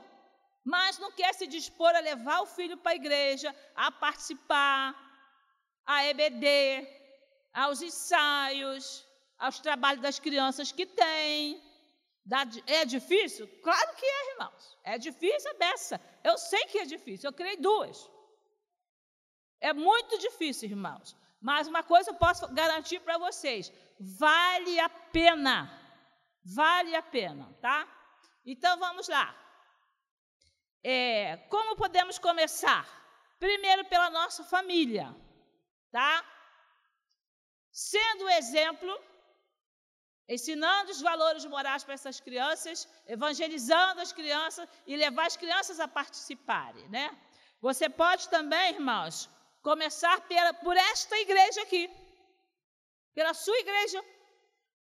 Mas 0.63 0.97
não 0.97 1.11
quer 1.11 1.33
se 1.33 1.45
dispor 1.45 1.93
a 1.95 1.99
levar 1.99 2.39
o 2.41 2.47
filho 2.47 2.77
para 2.77 2.93
a 2.93 2.95
igreja, 2.95 3.53
a 3.75 3.91
participar, 3.91 4.95
a 5.85 6.05
EBD, 6.05 6.87
aos 7.53 7.81
ensaios, 7.81 9.05
aos 9.37 9.59
trabalhos 9.59 10.01
das 10.01 10.17
crianças 10.17 10.71
que 10.71 10.85
tem. 10.85 11.61
É 12.65 12.85
difícil? 12.85 13.47
Claro 13.61 13.95
que 13.95 14.05
é, 14.05 14.31
irmãos. 14.31 14.77
É 14.83 14.97
difícil 14.97 15.51
a 15.51 15.53
beça. 15.53 16.01
Eu 16.29 16.35
sei 16.39 16.63
que 16.69 16.79
é 16.79 16.85
difícil, 16.85 17.29
eu 17.29 17.37
criei 17.39 17.57
duas. 17.57 17.97
É 19.69 19.71
muito 19.73 20.17
difícil, 20.17 20.69
irmãos. 20.69 21.15
Mas 21.39 21.67
uma 21.67 21.83
coisa 21.83 22.09
eu 22.09 22.15
posso 22.15 22.43
garantir 22.59 22.99
para 23.01 23.19
vocês: 23.25 23.71
vale 23.99 24.79
a 24.79 24.89
pena. 25.17 25.57
Vale 26.43 26.95
a 26.95 27.03
pena, 27.03 27.45
tá? 27.61 27.79
Então 28.43 28.73
vamos 28.79 29.07
lá. 29.07 29.27
É, 30.83 31.37
como 31.53 31.75
podemos 31.75 32.17
começar? 32.17 32.83
Primeiro 33.39 33.85
pela 33.85 34.09
nossa 34.09 34.43
família, 34.43 35.07
tá? 35.91 36.11
Sendo 37.71 38.29
exemplo 38.29 38.91
ensinando 40.27 40.91
os 40.91 41.01
valores 41.01 41.45
morais 41.45 41.83
para 41.83 41.93
essas 41.93 42.19
crianças, 42.19 42.87
evangelizando 43.07 44.01
as 44.01 44.11
crianças 44.11 44.67
e 44.87 44.95
levar 44.95 45.27
as 45.27 45.37
crianças 45.37 45.79
a 45.79 45.87
participarem, 45.87 46.87
né? 46.89 47.15
Você 47.61 47.89
pode 47.89 48.27
também, 48.29 48.73
irmãos, 48.73 49.29
começar 49.61 50.21
pela, 50.21 50.53
por 50.53 50.75
esta 50.75 51.17
igreja 51.17 51.61
aqui, 51.61 51.89
pela 53.13 53.33
sua 53.33 53.57
igreja. 53.57 54.03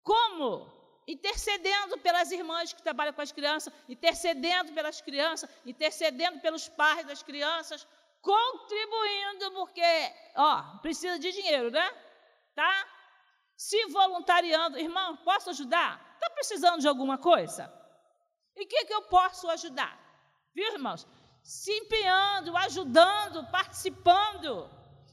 Como? 0.02 0.70
Intercedendo 1.06 1.98
pelas 1.98 2.30
irmãs 2.30 2.72
que 2.72 2.82
trabalham 2.82 3.12
com 3.12 3.20
as 3.20 3.32
crianças, 3.32 3.72
intercedendo 3.88 4.72
pelas 4.72 5.00
crianças, 5.00 5.50
intercedendo 5.66 6.40
pelos 6.40 6.68
pais 6.68 7.06
das 7.06 7.22
crianças, 7.22 7.86
contribuindo, 8.20 9.50
porque, 9.52 10.12
ó, 10.36 10.78
precisa 10.78 11.18
de 11.18 11.32
dinheiro, 11.32 11.70
né? 11.70 11.90
Tá? 12.54 12.86
Se 13.68 13.80
voluntariando. 13.86 14.78
Irmão, 14.86 15.16
posso 15.18 15.50
ajudar? 15.50 15.90
Está 16.14 16.28
precisando 16.30 16.80
de 16.80 16.88
alguma 16.88 17.16
coisa? 17.16 17.62
E 18.56 18.64
o 18.64 18.68
que, 18.68 18.84
que 18.86 18.94
eu 18.94 19.02
posso 19.02 19.48
ajudar? 19.56 19.94
Viu, 20.54 20.72
irmãos? 20.72 21.06
Se 21.42 21.72
empenhando, 21.82 22.56
ajudando, 22.56 23.46
participando, 23.58 24.50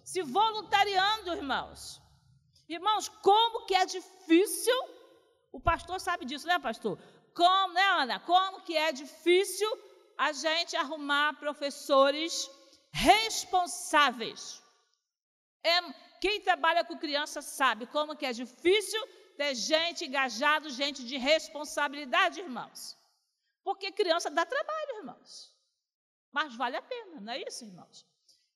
se 0.04 0.22
voluntariando, 0.24 1.36
irmãos. 1.42 2.02
Irmãos, 2.68 3.08
como 3.30 3.66
que 3.68 3.76
é 3.76 3.86
difícil, 3.86 4.80
o 5.52 5.60
pastor 5.60 6.00
sabe 6.00 6.26
disso, 6.26 6.48
né, 6.48 6.58
pastor? 6.60 6.98
Como, 7.36 7.74
né, 7.74 7.88
Ana? 8.02 8.20
Como 8.20 8.62
que 8.62 8.76
é 8.76 8.92
difícil 8.92 9.70
a 10.18 10.32
gente 10.32 10.76
arrumar 10.76 11.40
professores 11.40 12.50
responsáveis. 12.92 14.62
É, 15.64 15.78
quem 16.22 16.42
trabalha 16.42 16.84
com 16.84 16.98
criança 16.98 17.42
sabe 17.42 17.86
como 17.88 18.16
que 18.16 18.26
é 18.26 18.34
difícil 18.34 19.02
ter 19.38 19.56
gente 19.56 20.06
engajada, 20.06 20.70
gente 20.70 21.04
de 21.06 21.18
responsabilidade, 21.18 22.42
irmãos. 22.42 22.98
Porque 23.64 23.92
criança 23.92 24.30
dá 24.30 24.46
trabalho, 24.46 24.98
irmãos. 24.98 25.54
Mas 26.32 26.56
vale 26.56 26.78
a 26.78 26.82
pena, 26.82 27.22
não 27.22 27.34
é 27.34 27.42
isso, 27.48 27.64
irmãos? 27.66 28.06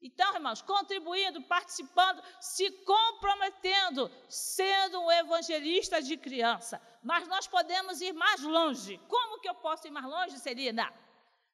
Então, 0.02 0.36
irmãos, 0.36 0.62
contribuindo, 0.62 1.42
participando, 1.44 2.22
se 2.42 2.70
comprometendo, 2.94 4.12
sendo 4.28 5.00
um 5.00 5.12
evangelista 5.12 6.02
de 6.02 6.18
criança. 6.18 6.82
Mas 7.02 7.26
nós 7.30 7.48
podemos 7.48 8.02
ir 8.02 8.12
mais 8.12 8.42
longe. 8.42 8.98
Como 9.08 9.40
que 9.40 9.48
eu 9.48 9.56
posso 9.56 9.88
ir 9.88 9.92
mais 9.92 10.06
longe, 10.06 10.38
Celina? 10.40 10.94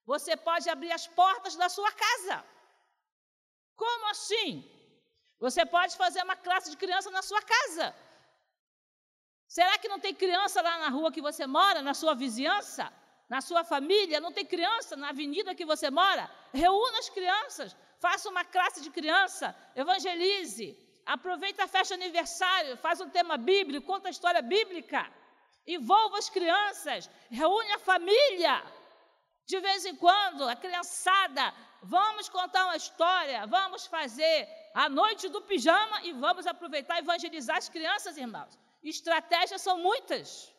Você 0.04 0.36
pode 0.36 0.67
abrir 0.67 0.91
as 0.91 1.06
portas 1.06 1.56
da 1.56 1.69
sua 1.69 1.91
casa. 1.91 2.43
Como 3.76 4.10
assim? 4.10 4.52
Você 5.39 5.65
pode 5.65 5.95
fazer 5.95 6.21
uma 6.23 6.36
classe 6.36 6.69
de 6.69 6.78
criança 6.78 7.10
na 7.12 7.21
sua 7.21 7.41
casa. 7.41 7.95
Será 9.47 9.78
que 9.78 9.88
não 9.88 9.99
tem 9.99 10.13
criança 10.13 10.62
lá 10.62 10.78
na 10.78 10.89
rua 10.89 11.12
que 11.12 11.21
você 11.21 11.47
mora, 11.47 11.82
na 11.82 11.93
sua 11.93 12.13
vizinhança, 12.13 12.91
na 13.28 13.41
sua 13.41 13.63
família? 13.63 14.19
Não 14.19 14.32
tem 14.32 14.45
criança 14.45 14.95
na 14.95 15.10
avenida 15.10 15.56
que 15.56 15.65
você 15.65 15.89
mora? 15.89 16.30
Reúna 16.54 16.99
as 16.99 17.10
crianças, 17.10 17.75
faça 17.99 18.30
uma 18.30 18.43
classe 18.43 18.82
de 18.82 18.91
criança, 18.91 19.56
evangelize, 19.75 20.78
aproveita 21.06 21.63
a 21.63 21.67
festa 21.67 21.97
de 21.97 22.04
aniversário, 22.04 22.78
faz 22.78 23.02
um 23.02 23.10
tema 23.10 23.38
bíblico, 23.38 23.88
conta 23.88 24.10
a 24.10 24.12
história 24.12 24.41
bíblica, 24.41 25.10
envolva 25.65 26.17
as 26.19 26.30
crianças, 26.30 27.10
reúne 27.32 27.71
a 27.71 27.80
família. 27.80 28.63
De 29.52 29.60
vez 29.68 29.84
em 29.90 29.96
quando, 29.96 30.48
a 30.48 30.56
criançada, 30.64 31.44
vamos 31.96 32.30
contar 32.30 32.66
uma 32.66 32.76
história, 32.84 33.48
vamos 33.48 33.88
fazer 33.96 34.38
a 34.84 34.88
noite 34.88 35.28
do 35.36 35.42
pijama 35.50 35.98
e 36.08 36.12
vamos 36.26 36.46
aproveitar 36.52 36.98
e 36.98 37.04
evangelizar 37.06 37.58
as 37.58 37.70
crianças, 37.76 38.16
irmãos. 38.26 38.54
Estratégias 38.84 39.64
são 39.68 39.76
muitas. 39.90 40.54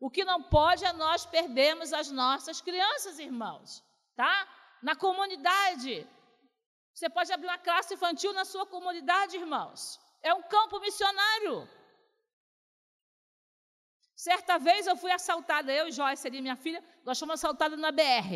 O 0.00 0.08
que 0.14 0.24
não 0.30 0.40
pode 0.42 0.86
é 0.86 0.92
nós 1.04 1.26
perdermos 1.26 1.92
as 1.92 2.10
nossas 2.10 2.62
crianças, 2.62 3.18
irmãos, 3.18 3.84
tá? 4.16 4.34
Na 4.88 4.96
comunidade. 4.96 5.94
Você 6.94 7.10
pode 7.10 7.30
abrir 7.30 7.48
uma 7.48 7.64
classe 7.68 7.92
infantil 7.92 8.32
na 8.32 8.46
sua 8.52 8.64
comunidade, 8.74 9.36
irmãos. 9.36 10.00
É 10.22 10.32
um 10.32 10.44
campo 10.54 10.80
missionário. 10.80 11.56
Certa 14.26 14.58
vez 14.58 14.86
eu 14.86 14.96
fui 14.96 15.12
assaltada, 15.12 15.72
eu 15.72 15.86
e 15.88 15.92
Joyce, 15.92 16.26
ali, 16.26 16.42
minha 16.42 16.56
filha, 16.56 16.82
nós 17.04 17.18
fomos 17.18 17.34
assaltadas 17.34 17.78
na 17.78 17.92
BR. 17.92 18.30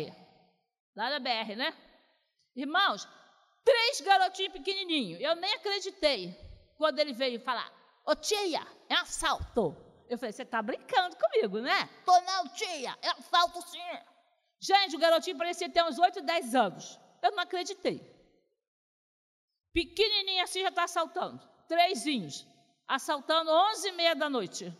Lá 0.95 1.09
na 1.09 1.19
BR, 1.19 1.55
né? 1.57 1.69
Irmãos, 2.55 3.07
Três 3.63 4.01
garotinhos 4.01 4.53
pequenininhos. 4.53 5.21
Eu 5.21 5.35
nem 5.35 5.53
acreditei 5.53 6.35
quando 6.77 6.99
ele 6.99 7.13
veio 7.13 7.39
falar: 7.39 7.71
Ô 8.05 8.15
tia, 8.15 8.67
é 8.89 8.95
assalto. 8.95 9.75
Eu 10.09 10.17
falei: 10.17 10.33
Você 10.33 10.43
está 10.43 10.61
brincando 10.61 11.15
comigo, 11.15 11.59
né? 11.59 11.89
Tô 12.05 12.19
não, 12.21 12.49
tia, 12.49 12.97
é 13.01 13.09
assalto 13.09 13.61
sim. 13.69 13.79
Gente, 14.59 14.95
o 14.95 14.99
garotinho 14.99 15.37
parecia 15.37 15.69
ter 15.69 15.83
uns 15.83 15.97
8, 15.97 16.21
10 16.21 16.55
anos. 16.55 16.99
Eu 17.21 17.31
não 17.31 17.43
acreditei. 17.43 18.01
Pequenininho 19.73 20.43
assim 20.43 20.61
já 20.61 20.69
está 20.69 20.83
assaltando. 20.83 21.41
Trêsinhos. 21.67 22.45
assaltando 22.87 23.49
onze 23.49 23.87
e 23.87 23.91
meia 23.93 24.13
da 24.13 24.29
noite. 24.29 24.71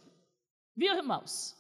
Viu, 0.76 0.94
irmãos? 0.96 1.56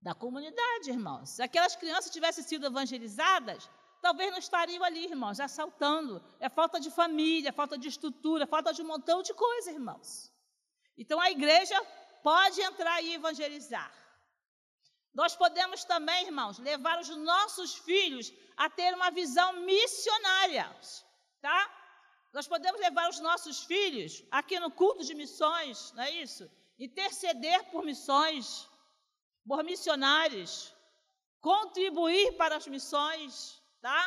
Da 0.00 0.14
comunidade, 0.14 0.90
irmãos. 0.90 1.30
Se 1.30 1.42
aquelas 1.42 1.76
crianças 1.76 2.10
tivessem 2.10 2.42
sido 2.42 2.66
evangelizadas, 2.66 3.70
talvez 4.00 4.30
não 4.30 4.38
estariam 4.38 4.82
ali, 4.82 5.04
irmãos, 5.04 5.38
assaltando. 5.38 6.22
É 6.40 6.48
falta 6.48 6.80
de 6.80 6.90
família, 6.90 7.52
falta 7.52 7.76
de 7.78 7.88
estrutura, 7.88 8.46
falta 8.46 8.72
de 8.72 8.82
um 8.82 8.86
montão 8.86 9.22
de 9.22 9.34
coisa, 9.34 9.70
irmãos. 9.70 10.32
Então 10.96 11.20
a 11.20 11.30
igreja 11.30 11.78
pode 12.22 12.60
entrar 12.60 13.00
e 13.02 13.14
evangelizar. 13.14 13.92
Nós 15.12 15.34
podemos 15.36 15.84
também, 15.84 16.26
irmãos, 16.26 16.58
levar 16.58 16.98
os 17.00 17.08
nossos 17.08 17.74
filhos 17.74 18.32
a 18.56 18.70
ter 18.70 18.94
uma 18.94 19.10
visão 19.10 19.52
missionária, 19.64 20.70
tá? 21.40 21.79
Nós 22.36 22.46
podemos 22.52 22.80
levar 22.86 23.06
os 23.12 23.20
nossos 23.28 23.56
filhos 23.70 24.12
aqui 24.38 24.58
no 24.64 24.70
culto 24.80 25.04
de 25.08 25.14
missões, 25.22 25.92
não 25.96 26.04
é 26.08 26.10
isso? 26.24 26.44
Interceder 26.86 27.60
por 27.70 27.82
missões, 27.90 28.68
por 29.48 29.62
missionários, 29.70 30.52
contribuir 31.40 32.28
para 32.40 32.56
as 32.60 32.66
missões, 32.74 33.60
tá? 33.86 34.00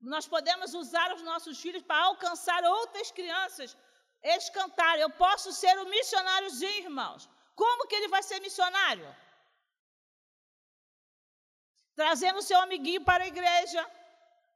Nós 0.00 0.26
podemos 0.34 0.74
usar 0.82 1.08
os 1.14 1.22
nossos 1.30 1.60
filhos 1.64 1.82
para 1.82 2.04
alcançar 2.10 2.62
outras 2.64 3.10
crianças. 3.10 3.76
Eles 4.22 4.48
cantarem, 4.50 5.02
eu 5.02 5.10
posso 5.10 5.52
ser 5.52 5.74
um 5.80 5.88
missionáriozinho, 5.96 6.84
irmãos. 6.84 7.28
Como 7.60 7.86
que 7.88 7.96
ele 7.96 8.08
vai 8.14 8.22
ser 8.22 8.38
missionário? 8.40 9.08
Trazendo 11.96 12.38
o 12.38 12.48
seu 12.50 12.60
amiguinho 12.60 13.02
para 13.08 13.24
a 13.24 13.32
igreja, 13.34 13.82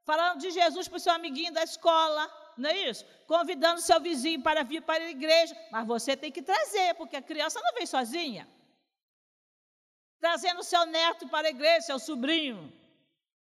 falando 0.09 0.39
de 0.43 0.49
Jesus 0.59 0.87
para 0.87 1.01
o 1.01 1.05
seu 1.05 1.13
amiguinho 1.13 1.53
da 1.57 1.63
escola, 1.63 2.23
não 2.57 2.69
é 2.69 2.89
isso? 2.89 3.05
Convidando 3.27 3.81
seu 3.81 3.99
vizinho 3.99 4.41
para 4.41 4.63
vir 4.63 4.81
para 4.81 5.03
a 5.03 5.09
igreja, 5.09 5.55
mas 5.71 5.87
você 5.87 6.15
tem 6.15 6.31
que 6.31 6.41
trazer, 6.41 6.93
porque 6.95 7.15
a 7.15 7.21
criança 7.21 7.59
não 7.61 7.73
vem 7.73 7.85
sozinha. 7.85 8.47
Trazendo 10.19 10.63
seu 10.63 10.85
neto 10.85 11.27
para 11.27 11.47
a 11.47 11.49
igreja, 11.51 11.87
seu 11.87 11.99
sobrinho, 11.99 12.71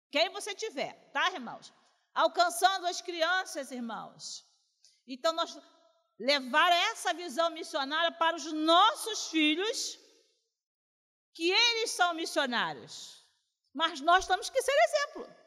quem 0.09 0.29
você 0.29 0.53
tiver, 0.53 0.93
tá, 1.13 1.31
irmãos? 1.31 1.73
Alcançando 2.13 2.85
as 2.87 3.01
crianças, 3.01 3.71
irmãos. 3.71 4.45
Então, 5.07 5.33
nós 5.33 5.57
levar 6.19 6.71
essa 6.71 7.13
visão 7.13 7.49
missionária 7.49 8.11
para 8.11 8.35
os 8.35 8.51
nossos 8.53 9.29
filhos, 9.29 9.97
que 11.33 11.49
eles 11.49 11.91
são 11.91 12.13
missionários. 12.13 13.25
Mas 13.73 14.01
nós 14.01 14.27
temos 14.27 14.49
que 14.49 14.61
ser 14.61 14.77
exemplo. 14.87 15.40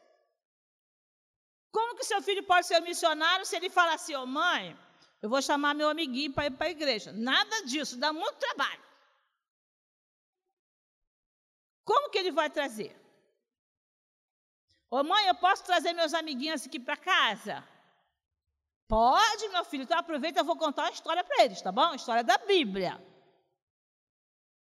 Como 1.75 1.97
que 1.97 2.05
seu 2.05 2.21
filho 2.21 2.41
pode 2.41 2.65
ser 2.67 2.79
missionário 2.79 3.45
se 3.45 3.53
ele 3.57 3.69
fala 3.69 3.95
assim, 3.95 4.15
ô 4.15 4.23
oh, 4.23 4.25
mãe, 4.25 4.79
eu 5.21 5.29
vou 5.29 5.41
chamar 5.41 5.73
meu 5.75 5.89
amiguinho 5.89 6.31
para 6.31 6.45
ir 6.45 6.51
para 6.51 6.67
a 6.67 6.69
igreja? 6.69 7.11
Nada 7.11 7.65
disso, 7.65 7.97
dá 7.97 8.13
muito 8.13 8.37
trabalho. 8.37 8.81
Como 11.83 12.09
que 12.09 12.17
ele 12.17 12.31
vai 12.31 12.49
trazer? 12.49 12.95
Ô 14.89 14.99
oh, 14.99 15.03
mãe, 15.03 15.27
eu 15.27 15.35
posso 15.35 15.65
trazer 15.65 15.91
meus 15.91 16.13
amiguinhos 16.13 16.65
aqui 16.65 16.79
para 16.79 16.95
casa? 16.95 17.61
Pode, 18.87 19.49
meu 19.49 19.65
filho. 19.65 19.83
Então 19.83 19.99
aproveita, 19.99 20.39
eu 20.39 20.45
vou 20.45 20.57
contar 20.57 20.83
uma 20.83 20.91
história 20.91 21.25
para 21.25 21.43
eles, 21.43 21.61
tá 21.61 21.73
bom? 21.73 21.89
A 21.91 21.95
história 21.97 22.23
da 22.23 22.37
Bíblia. 22.37 23.05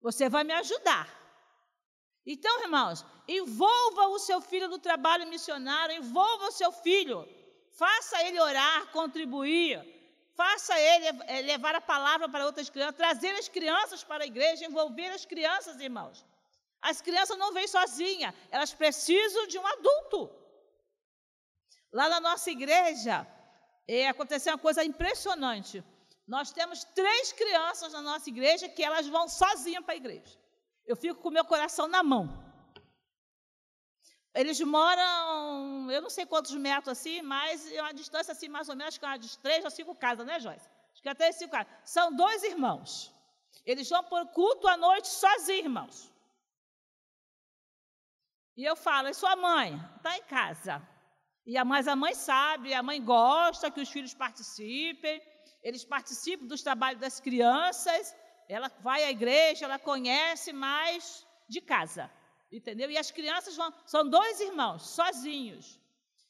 Você 0.02 0.28
vai 0.28 0.44
me 0.44 0.52
ajudar. 0.52 1.08
Então, 2.26 2.62
irmãos, 2.62 3.04
envolva 3.26 4.08
o 4.08 4.18
seu 4.18 4.40
filho 4.40 4.68
no 4.68 4.78
trabalho 4.78 5.26
missionário, 5.26 5.96
envolva 5.96 6.48
o 6.48 6.52
seu 6.52 6.70
filho, 6.70 7.26
faça 7.70 8.22
ele 8.26 8.38
orar, 8.40 8.90
contribuir, 8.92 9.80
faça 10.34 10.78
ele 10.78 11.06
eh, 11.26 11.42
levar 11.42 11.74
a 11.74 11.80
palavra 11.80 12.28
para 12.28 12.44
outras 12.44 12.68
crianças, 12.68 12.96
trazer 12.96 13.30
as 13.30 13.48
crianças 13.48 14.04
para 14.04 14.24
a 14.24 14.26
igreja, 14.26 14.66
envolver 14.66 15.08
as 15.08 15.24
crianças, 15.24 15.80
irmãos. 15.80 16.24
As 16.82 17.00
crianças 17.00 17.38
não 17.38 17.52
vêm 17.52 17.66
sozinhas, 17.66 18.34
elas 18.50 18.72
precisam 18.72 19.46
de 19.46 19.58
um 19.58 19.66
adulto. 19.66 20.30
Lá 21.92 22.08
na 22.08 22.20
nossa 22.20 22.50
igreja, 22.50 23.26
é, 23.88 24.08
aconteceu 24.08 24.52
uma 24.52 24.58
coisa 24.58 24.84
impressionante. 24.84 25.82
Nós 26.26 26.52
temos 26.52 26.84
três 26.84 27.32
crianças 27.32 27.92
na 27.92 28.02
nossa 28.02 28.28
igreja 28.28 28.68
que 28.68 28.84
elas 28.84 29.06
vão 29.08 29.28
sozinhas 29.28 29.84
para 29.84 29.94
a 29.94 29.96
igreja 29.96 30.39
eu 30.90 30.96
fico 30.96 31.20
com 31.22 31.28
o 31.28 31.36
meu 31.38 31.44
coração 31.52 31.86
na 31.94 32.02
mão. 32.12 32.24
Eles 34.40 34.60
moram, 34.76 35.90
eu 35.96 36.00
não 36.04 36.10
sei 36.16 36.24
quantos 36.32 36.54
metros 36.66 36.92
assim, 36.96 37.16
mas 37.22 37.70
é 37.70 37.80
uma 37.80 37.94
distância 38.00 38.32
assim, 38.32 38.48
mais 38.56 38.68
ou 38.68 38.76
menos, 38.80 38.98
que 38.98 39.04
é 39.04 39.08
uma 39.08 39.18
de 39.24 39.38
três 39.38 39.64
a 39.64 39.70
cinco 39.70 39.94
casas, 40.04 40.26
né, 40.26 40.36
Joyce? 40.44 40.68
Acho 40.92 41.02
que 41.02 41.08
até 41.08 41.30
cinco 41.30 41.52
casas. 41.52 41.72
São 41.84 42.06
dois 42.22 42.42
irmãos. 42.42 42.90
Eles 43.64 43.88
vão 43.88 44.02
por 44.12 44.22
culto 44.38 44.66
à 44.66 44.76
noite 44.76 45.08
sozinhos, 45.08 45.64
irmãos. 45.66 46.12
E 48.56 48.64
eu 48.64 48.74
falo, 48.74 49.08
e 49.08 49.14
sua 49.14 49.36
mãe? 49.36 49.70
Está 49.98 50.18
em 50.18 50.24
casa. 50.38 50.74
E 51.46 51.56
a, 51.56 51.64
mas 51.64 51.86
a 51.86 51.94
mãe 51.94 52.14
sabe, 52.14 52.74
a 52.74 52.82
mãe 52.82 53.00
gosta 53.02 53.70
que 53.70 53.80
os 53.80 53.90
filhos 53.94 54.14
participem, 54.24 55.22
eles 55.62 55.84
participam 55.84 56.46
dos 56.46 56.62
trabalhos 56.62 57.00
das 57.00 57.20
crianças, 57.20 58.14
ela 58.50 58.68
vai 58.80 59.04
à 59.04 59.10
igreja, 59.10 59.64
ela 59.64 59.78
conhece 59.78 60.52
mais 60.52 61.24
de 61.48 61.60
casa, 61.60 62.10
entendeu? 62.50 62.90
E 62.90 62.98
as 62.98 63.10
crianças 63.10 63.56
vão, 63.56 63.72
são 63.86 64.08
dois 64.08 64.40
irmãos, 64.40 64.90
sozinhos. 64.90 65.78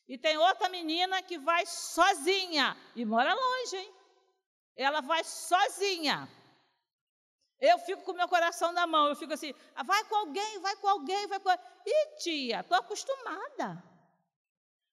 E 0.06 0.18
tem 0.18 0.36
outra 0.36 0.68
menina 0.68 1.22
que 1.22 1.38
vai 1.38 1.64
sozinha 1.64 2.76
e 2.94 3.06
mora 3.06 3.32
longe, 3.32 3.76
hein? 3.76 3.94
Ela 4.76 5.00
vai 5.00 5.24
sozinha. 5.24 6.28
Eu 7.58 7.78
fico 7.78 8.02
com 8.02 8.12
meu 8.12 8.28
coração 8.28 8.70
na 8.72 8.86
mão, 8.86 9.08
eu 9.08 9.16
fico 9.16 9.32
assim, 9.32 9.54
ah, 9.74 9.82
vai 9.82 10.04
com 10.04 10.16
alguém, 10.16 10.60
vai 10.60 10.76
com 10.76 10.88
alguém, 10.88 11.26
vai 11.26 11.40
com. 11.40 11.50
E 11.86 12.16
tia, 12.18 12.60
estou 12.60 12.76
acostumada. 12.76 13.82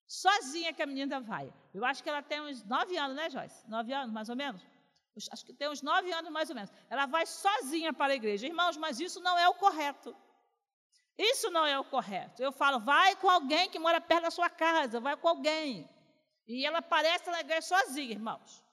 Sozinha 0.05 0.73
que 0.73 0.81
a 0.81 0.85
menina 0.85 1.19
vai. 1.19 1.53
Eu 1.73 1.83
acho 1.83 2.01
que 2.01 2.09
ela 2.09 2.21
tem 2.21 2.39
uns 2.39 2.63
nove 2.63 2.97
anos, 2.97 3.17
né, 3.17 3.29
Joyce? 3.29 3.67
Nove 3.67 3.91
anos, 3.91 4.13
mais 4.13 4.29
ou 4.29 4.35
menos 4.35 4.76
acho 5.31 5.45
que 5.45 5.53
tem 5.53 5.69
uns 5.69 5.81
nove 5.81 6.11
anos 6.11 6.31
mais 6.31 6.49
ou 6.49 6.55
menos. 6.55 6.71
Ela 6.89 7.05
vai 7.05 7.25
sozinha 7.25 7.91
para 7.93 8.13
a 8.13 8.15
igreja. 8.15 8.47
Irmãos, 8.47 8.77
mas 8.77 8.99
isso 8.99 9.19
não 9.21 9.37
é 9.37 9.47
o 9.49 9.55
correto. 9.55 10.15
Isso 11.17 11.49
não 11.49 11.65
é 11.65 11.77
o 11.79 11.83
correto. 11.83 12.41
Eu 12.43 12.51
falo, 12.51 12.79
vai 12.79 13.15
com 13.15 13.29
alguém 13.29 13.69
que 13.69 13.79
mora 13.79 13.99
perto 13.99 14.23
da 14.23 14.31
sua 14.31 14.49
casa, 14.49 14.99
vai 14.99 15.17
com 15.17 15.27
alguém. 15.27 15.89
E 16.47 16.65
ela 16.65 16.77
aparece 16.77 17.29
na 17.29 17.41
igreja 17.41 17.63
sozinha, 17.63 18.11
irmãos. 18.11 18.63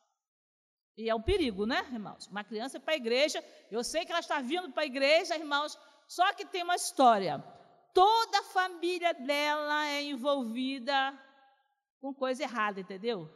E 0.97 1.09
é 1.09 1.15
um 1.15 1.23
perigo, 1.23 1.67
né, 1.67 1.81
irmãos? 1.93 2.27
Uma 2.29 2.45
criança 2.45 2.79
para 2.79 2.95
a 2.95 2.97
igreja, 2.97 3.43
eu 3.71 3.83
sei 3.83 4.05
que 4.05 4.13
ela 4.13 4.21
está 4.21 4.41
vindo 4.41 4.71
para 4.71 4.85
a 4.85 4.87
igreja, 4.87 5.37
irmãos, 5.37 5.77
só 6.07 6.33
que 6.35 6.45
tem 6.45 6.63
uma 6.63 6.77
história. 6.77 7.43
Toda 7.93 8.39
a 8.41 8.45
família 8.45 9.13
dela 9.15 9.87
é 9.89 10.03
envolvida 10.03 11.19
com 12.01 12.15
coisa 12.15 12.43
errada, 12.43 12.81
entendeu? 12.81 13.29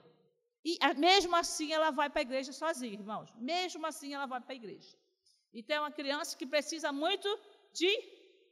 E 0.69 0.77
mesmo 1.09 1.35
assim 1.43 1.73
ela 1.73 1.91
vai 1.99 2.09
para 2.11 2.21
a 2.21 2.27
igreja 2.29 2.53
sozinha, 2.53 2.93
irmãos. 2.93 3.29
Mesmo 3.53 3.87
assim 3.91 4.13
ela 4.17 4.27
vai 4.33 4.41
para 4.41 4.53
a 4.53 4.61
igreja. 4.63 4.93
Então 5.59 5.77
é 5.77 5.81
uma 5.81 5.99
criança 6.01 6.37
que 6.37 6.47
precisa 6.55 6.91
muito 6.93 7.29
de 7.73 7.91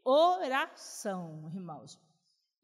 oração, 0.03 1.51
irmãos. 1.55 1.91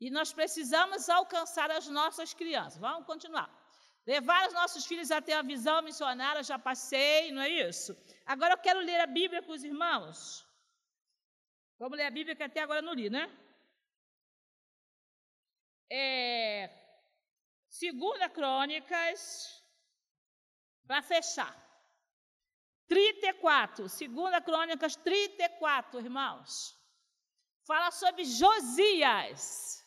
E 0.00 0.10
nós 0.10 0.32
precisamos 0.32 1.08
alcançar 1.08 1.70
as 1.70 1.86
nossas 1.98 2.32
crianças. 2.40 2.80
Vamos 2.80 3.06
continuar. 3.06 3.48
Levar 4.06 4.48
os 4.48 4.54
nossos 4.54 4.86
filhos 4.86 5.10
a 5.10 5.20
ter 5.20 5.34
a 5.34 5.42
visão 5.42 5.82
missionária, 5.82 6.42
já 6.42 6.58
passei, 6.58 7.30
não 7.30 7.42
é 7.42 7.50
isso? 7.68 7.90
Agora 8.24 8.54
eu 8.54 8.58
quero 8.66 8.80
ler 8.80 9.00
a 9.00 9.06
Bíblia 9.06 9.42
com 9.42 9.52
os 9.52 9.62
irmãos. 9.62 10.16
Vamos 11.78 11.96
ler 11.98 12.06
a 12.06 12.10
Bíblia 12.10 12.34
que 12.34 12.42
até 12.42 12.60
agora 12.62 12.80
não 12.80 12.94
li, 12.94 13.10
né? 13.10 13.24
É, 15.90 16.81
Segunda 17.72 18.28
Crônicas, 18.28 19.20
para 20.86 21.00
fechar. 21.00 21.56
34, 22.86 23.88
Segunda 23.88 24.42
Crônicas 24.42 24.94
34, 24.94 25.98
irmãos. 26.00 26.78
Fala 27.66 27.90
sobre 27.90 28.24
Josias. 28.24 29.82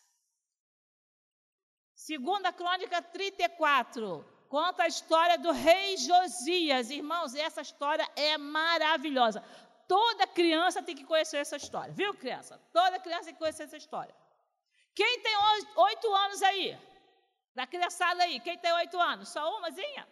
Segunda 1.93 2.51
Crônica 2.51 2.99
34, 3.03 4.25
conta 4.49 4.81
a 4.83 4.87
história 4.87 5.37
do 5.37 5.51
rei 5.51 5.95
Josias. 5.97 6.89
Irmãos, 6.89 7.35
essa 7.35 7.61
história 7.61 8.09
é 8.15 8.35
maravilhosa. 8.35 9.43
Toda 9.87 10.25
criança 10.25 10.81
tem 10.81 10.95
que 10.95 11.05
conhecer 11.05 11.37
essa 11.37 11.57
história, 11.57 11.93
viu, 11.93 12.15
criança? 12.15 12.59
Toda 12.73 12.99
criança 12.99 13.25
tem 13.25 13.35
que 13.35 13.39
conhecer 13.39 13.63
essa 13.65 13.77
história. 13.77 14.15
Quem 14.95 15.19
tem 15.21 15.37
oito 15.75 16.15
anos 16.15 16.41
aí? 16.41 16.94
Da 17.55 17.65
criançada 17.65 18.23
aí, 18.23 18.39
quem 18.41 18.57
tem 18.57 18.73
oito 18.73 18.99
anos? 18.99 19.29
Só 19.29 19.57
umazinha? 19.57 20.05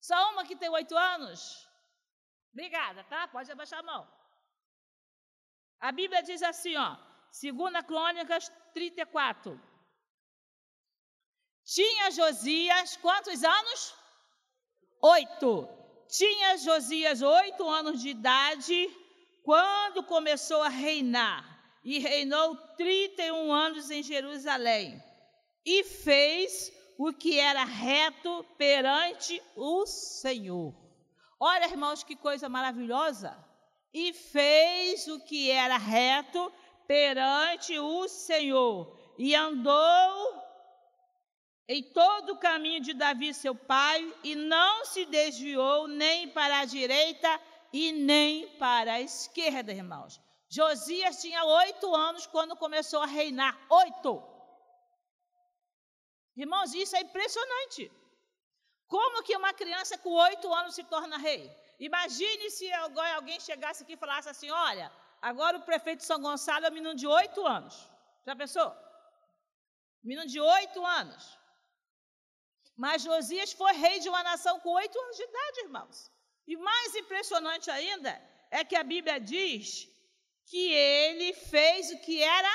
Só 0.00 0.32
uma 0.32 0.46
que 0.46 0.56
tem 0.56 0.70
oito 0.70 0.96
anos? 0.96 1.68
Obrigada, 2.52 3.04
tá? 3.04 3.28
Pode 3.28 3.52
abaixar 3.52 3.80
a 3.80 3.82
mão. 3.82 4.02
A 5.78 5.92
Bíblia 5.92 6.22
diz 6.22 6.42
assim, 6.42 6.74
ó, 6.74 6.96
2 7.42 7.84
Crônicas 7.86 8.50
34. 8.72 9.60
Tinha 11.64 12.10
Josias 12.10 12.96
quantos 12.96 13.44
anos? 13.44 13.94
Oito. 15.02 15.68
Tinha 16.08 16.56
Josias 16.56 17.20
oito 17.20 17.68
anos 17.68 18.00
de 18.00 18.08
idade 18.08 18.78
quando 19.42 20.02
começou 20.04 20.62
a 20.62 20.68
reinar 20.68 21.44
e 21.84 21.98
reinou 21.98 22.56
31 22.76 23.52
anos 23.52 23.90
em 23.90 24.02
Jerusalém 24.02 25.05
e 25.66 25.82
fez 25.82 26.72
o 26.96 27.12
que 27.12 27.40
era 27.40 27.64
reto 27.64 28.46
perante 28.56 29.42
o 29.56 29.84
Senhor. 29.84 30.72
Olha, 31.38 31.66
irmãos, 31.66 32.04
que 32.04 32.14
coisa 32.14 32.48
maravilhosa! 32.48 33.36
E 33.92 34.12
fez 34.12 35.08
o 35.08 35.18
que 35.20 35.50
era 35.50 35.76
reto 35.76 36.52
perante 36.86 37.78
o 37.78 38.06
Senhor 38.08 38.96
e 39.18 39.34
andou 39.34 40.46
em 41.68 41.82
todo 41.82 42.34
o 42.34 42.38
caminho 42.38 42.80
de 42.80 42.94
Davi, 42.94 43.34
seu 43.34 43.54
pai, 43.54 44.14
e 44.22 44.36
não 44.36 44.84
se 44.84 45.04
desviou 45.06 45.88
nem 45.88 46.28
para 46.28 46.60
a 46.60 46.64
direita 46.64 47.40
e 47.72 47.90
nem 47.90 48.48
para 48.56 48.92
a 48.92 49.00
esquerda, 49.00 49.72
irmãos. 49.72 50.20
Josias 50.48 51.20
tinha 51.20 51.44
oito 51.44 51.92
anos 51.92 52.26
quando 52.26 52.54
começou 52.54 53.02
a 53.02 53.06
reinar. 53.06 53.58
Oito! 53.68 54.35
Irmãos, 56.36 56.74
isso 56.74 56.94
é 56.96 57.00
impressionante. 57.00 57.90
Como 58.86 59.22
que 59.22 59.36
uma 59.36 59.52
criança 59.52 59.96
com 59.98 60.10
oito 60.28 60.52
anos 60.52 60.74
se 60.74 60.84
torna 60.84 61.16
rei? 61.16 61.42
Imagine 61.78 62.50
se 62.50 62.66
alguém 62.72 63.38
chegasse 63.40 63.82
aqui 63.82 63.94
e 63.94 64.02
falasse 64.04 64.28
assim: 64.28 64.50
olha, 64.50 64.92
agora 65.20 65.58
o 65.58 65.64
prefeito 65.70 66.00
de 66.00 66.06
São 66.06 66.20
Gonçalo 66.20 66.66
é 66.66 66.70
um 66.70 66.72
menino 66.72 66.94
de 66.94 67.06
oito 67.06 67.46
anos. 67.46 67.74
Já 68.26 68.36
pensou? 68.36 68.68
Menino 70.02 70.26
de 70.26 70.40
oito 70.40 70.84
anos. 70.84 71.24
Mas 72.76 73.02
Josias 73.02 73.52
foi 73.52 73.72
rei 73.72 73.98
de 74.00 74.08
uma 74.08 74.22
nação 74.22 74.60
com 74.60 74.70
oito 74.74 74.98
anos 75.00 75.16
de 75.16 75.22
idade, 75.22 75.60
irmãos. 75.60 76.12
E 76.46 76.56
mais 76.56 76.94
impressionante 76.94 77.70
ainda 77.70 78.12
é 78.50 78.62
que 78.64 78.76
a 78.76 78.84
Bíblia 78.84 79.18
diz 79.18 79.88
que 80.50 80.70
ele 80.70 81.32
fez 81.32 81.90
o 81.90 81.98
que 82.00 82.22
era 82.22 82.52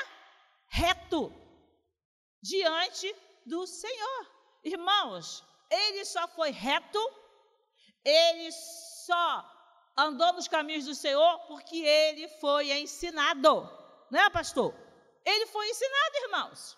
reto 0.68 1.20
diante 2.40 3.14
do 3.46 3.66
Senhor. 3.66 4.30
Irmãos, 4.64 5.44
ele 5.70 6.04
só 6.04 6.28
foi 6.28 6.50
reto, 6.50 7.00
ele 8.04 8.50
só 8.52 9.48
andou 9.96 10.32
nos 10.34 10.48
caminhos 10.48 10.84
do 10.84 10.94
Senhor 10.94 11.38
porque 11.48 11.76
ele 11.76 12.28
foi 12.28 12.72
ensinado. 12.72 13.68
Não 14.10 14.20
é, 14.20 14.30
pastor? 14.30 14.74
Ele 15.24 15.46
foi 15.46 15.68
ensinado, 15.68 16.16
irmãos. 16.24 16.76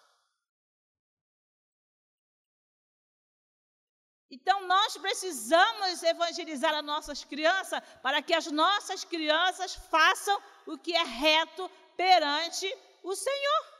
Então, 4.30 4.66
nós 4.66 4.96
precisamos 4.96 6.02
evangelizar 6.02 6.74
as 6.74 6.84
nossas 6.84 7.22
crianças 7.22 7.80
para 8.02 8.20
que 8.20 8.34
as 8.34 8.46
nossas 8.50 9.04
crianças 9.04 9.74
façam 9.74 10.42
o 10.66 10.76
que 10.76 10.92
é 10.94 11.04
reto 11.04 11.70
perante 11.96 12.66
o 13.02 13.14
Senhor. 13.14 13.74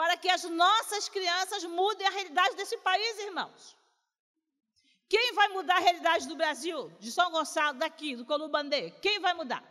Para 0.00 0.16
que 0.20 0.30
as 0.36 0.44
nossas 0.62 1.04
crianças 1.14 1.64
mudem 1.78 2.06
a 2.06 2.14
realidade 2.18 2.54
desse 2.60 2.76
país, 2.88 3.18
irmãos. 3.28 3.62
Quem 5.14 5.26
vai 5.38 5.48
mudar 5.56 5.76
a 5.76 5.86
realidade 5.88 6.28
do 6.30 6.36
Brasil, 6.42 6.80
de 7.00 7.10
São 7.16 7.30
Gonçalo, 7.34 7.78
daqui, 7.84 8.10
do 8.18 8.24
Colubandê? 8.30 8.82
Quem 9.06 9.18
vai 9.26 9.34
mudar? 9.40 9.64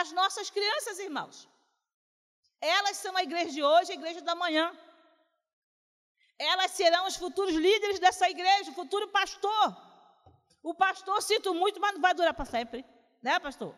As 0.00 0.12
nossas 0.18 0.50
crianças, 0.56 0.98
irmãos. 1.08 1.36
Elas 2.60 2.96
são 3.04 3.16
a 3.16 3.22
igreja 3.28 3.52
de 3.58 3.62
hoje, 3.70 3.92
a 3.92 3.98
igreja 4.00 4.20
da 4.30 4.34
manhã 4.44 4.66
elas 6.40 6.70
serão 6.70 7.06
os 7.06 7.16
futuros 7.16 7.54
líderes 7.54 7.98
dessa 7.98 8.26
igreja, 8.30 8.70
o 8.70 8.74
futuro 8.74 9.06
pastor. 9.08 9.76
O 10.62 10.72
pastor, 10.74 11.20
sinto 11.22 11.54
muito, 11.54 11.78
mas 11.78 11.92
não 11.92 12.00
vai 12.00 12.14
durar 12.14 12.32
para 12.32 12.46
sempre. 12.46 12.82
Né, 13.22 13.38
pastor? 13.38 13.76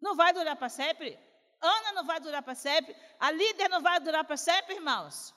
Não 0.00 0.16
vai 0.16 0.32
durar 0.32 0.56
para 0.56 0.68
sempre. 0.68 1.16
Ana 1.64 1.92
não 1.92 2.04
vai 2.04 2.20
durar 2.20 2.42
para 2.42 2.54
sempre. 2.54 2.96
A 3.18 3.30
líder 3.30 3.68
não 3.68 3.80
vai 3.80 3.98
durar 4.00 4.24
para 4.24 4.36
sempre, 4.36 4.74
irmãos. 4.74 5.34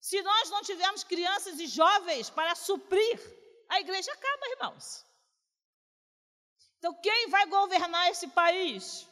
Se 0.00 0.22
nós 0.22 0.50
não 0.50 0.62
tivermos 0.62 1.02
crianças 1.02 1.58
e 1.58 1.66
jovens 1.66 2.30
para 2.30 2.54
suprir, 2.54 3.18
a 3.68 3.80
igreja 3.80 4.12
acaba, 4.12 4.48
irmãos. 4.50 5.04
Então, 6.78 6.94
quem 6.94 7.28
vai 7.28 7.46
governar 7.46 8.10
esse 8.10 8.28
país? 8.28 9.08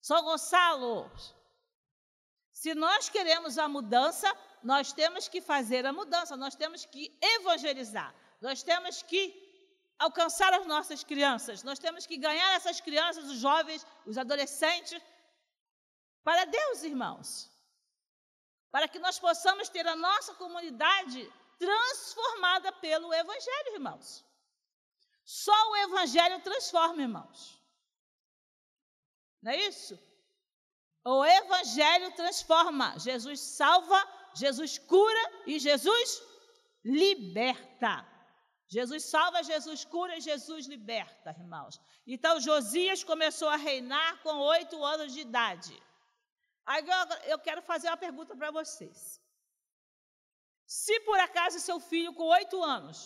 São 0.00 0.22
Gonçalo. 0.22 1.10
Se 2.52 2.74
nós 2.74 3.08
queremos 3.08 3.58
a 3.58 3.68
mudança, 3.68 4.32
nós 4.62 4.92
temos 4.92 5.28
que 5.28 5.40
fazer 5.40 5.84
a 5.84 5.92
mudança, 5.92 6.36
nós 6.36 6.54
temos 6.54 6.84
que 6.84 7.16
evangelizar, 7.20 8.14
nós 8.40 8.62
temos 8.62 9.02
que 9.02 9.41
alcançar 9.98 10.52
as 10.54 10.66
nossas 10.66 11.04
crianças, 11.04 11.62
nós 11.62 11.78
temos 11.78 12.06
que 12.06 12.16
ganhar 12.16 12.54
essas 12.54 12.80
crianças, 12.80 13.24
os 13.24 13.38
jovens, 13.38 13.86
os 14.06 14.18
adolescentes, 14.18 15.00
para 16.24 16.44
Deus, 16.44 16.82
irmãos. 16.82 17.50
Para 18.70 18.88
que 18.88 18.98
nós 18.98 19.18
possamos 19.18 19.68
ter 19.68 19.86
a 19.86 19.96
nossa 19.96 20.34
comunidade 20.34 21.30
transformada 21.58 22.72
pelo 22.72 23.12
Evangelho, 23.12 23.74
irmãos. 23.74 24.24
Só 25.24 25.70
o 25.70 25.76
Evangelho 25.76 26.40
transforma, 26.42 27.02
irmãos. 27.02 27.60
Não 29.42 29.52
é 29.52 29.56
isso? 29.56 29.98
O 31.04 31.24
Evangelho 31.24 32.14
transforma. 32.14 32.98
Jesus 32.98 33.40
salva 33.40 34.00
Jesus 34.34 34.78
cura 34.78 35.42
e 35.46 35.58
Jesus 35.58 36.22
liberta. 36.84 38.06
Jesus 38.76 39.04
salva, 39.14 39.48
Jesus 39.52 39.80
cura 39.94 40.20
Jesus 40.28 40.66
liberta, 40.74 41.30
irmãos. 41.42 41.74
Então 42.14 42.40
Josias 42.48 43.04
começou 43.10 43.48
a 43.50 43.62
reinar 43.68 44.12
com 44.22 44.34
oito 44.56 44.76
anos 44.92 45.12
de 45.14 45.20
idade. 45.20 45.74
Agora 46.64 47.20
eu 47.32 47.38
quero 47.46 47.62
fazer 47.70 47.88
uma 47.88 48.02
pergunta 48.06 48.34
para 48.34 48.50
vocês. 48.50 48.98
Se 50.66 50.94
por 51.00 51.18
acaso 51.20 51.60
seu 51.60 51.78
filho 51.90 52.14
com 52.14 52.28
oito 52.38 52.62
anos 52.62 52.98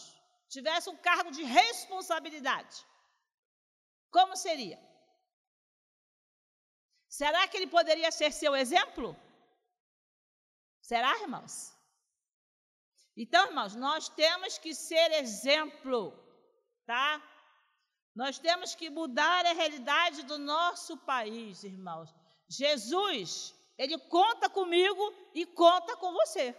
tivesse 0.49 0.89
um 0.89 0.99
cargo 1.09 1.31
de 1.33 1.43
responsabilidade, 1.43 2.77
como 4.17 4.37
seria? 4.37 4.79
Será 7.09 7.49
que 7.49 7.57
ele 7.57 7.67
poderia 7.67 8.13
ser 8.13 8.31
seu 8.33 8.55
exemplo? 8.55 9.17
Será, 10.81 11.13
irmãos? 11.23 11.76
Então, 13.17 13.47
irmãos, 13.47 13.75
nós 13.75 14.09
temos 14.11 14.59
que 14.59 14.75
ser 14.75 15.11
exemplo, 15.13 16.13
tá? 16.85 17.23
Nós 18.15 18.39
temos 18.39 18.75
que 18.75 18.91
mudar 18.91 19.47
a 19.47 19.53
realidade 19.53 20.23
do 20.25 20.39
nosso 20.39 20.97
país, 20.99 21.65
irmãos. 21.65 22.15
Jesus, 22.49 23.55
ele 23.79 23.99
conta 24.09 24.49
comigo 24.49 25.15
e 25.35 25.47
conta 25.47 25.97
com 25.97 26.13
você. 26.13 26.55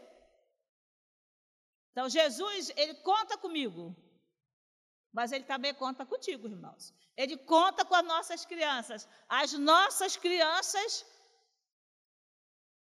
Então, 1.92 2.10
Jesus, 2.10 2.72
ele 2.76 2.94
conta 2.96 3.38
comigo, 3.38 3.96
mas 5.14 5.32
ele 5.32 5.46
também 5.46 5.74
conta 5.74 6.06
contigo, 6.06 6.48
irmãos. 6.48 6.94
Ele 7.16 7.38
conta 7.38 7.84
com 7.84 7.96
as 7.96 8.06
nossas 8.06 8.46
crianças. 8.46 9.08
As 9.28 9.54
nossas 9.54 10.16
crianças 10.16 11.04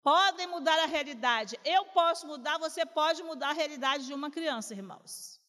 podem 0.03 0.46
mudar 0.46 0.78
a 0.78 0.86
realidade. 0.86 1.59
Eu 1.64 1.86
posso 1.86 2.26
mudar, 2.26 2.59
você 2.59 2.84
pode 2.84 3.22
mudar 3.22 3.51
a 3.51 3.59
realidade 3.61 4.07
de 4.07 4.14
uma 4.14 4.30
criança, 4.30 4.74
irmãos. 4.74 5.40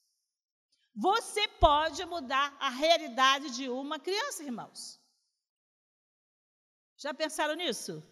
Você 0.95 1.47
pode 1.47 2.06
mudar 2.06 2.56
a 2.60 2.70
realidade 2.70 3.52
de 3.52 3.70
uma 3.70 3.97
criança, 3.99 4.43
irmãos. 4.43 4.99
Já 6.97 7.14
pensaram 7.14 7.56
nisso? 7.56 8.04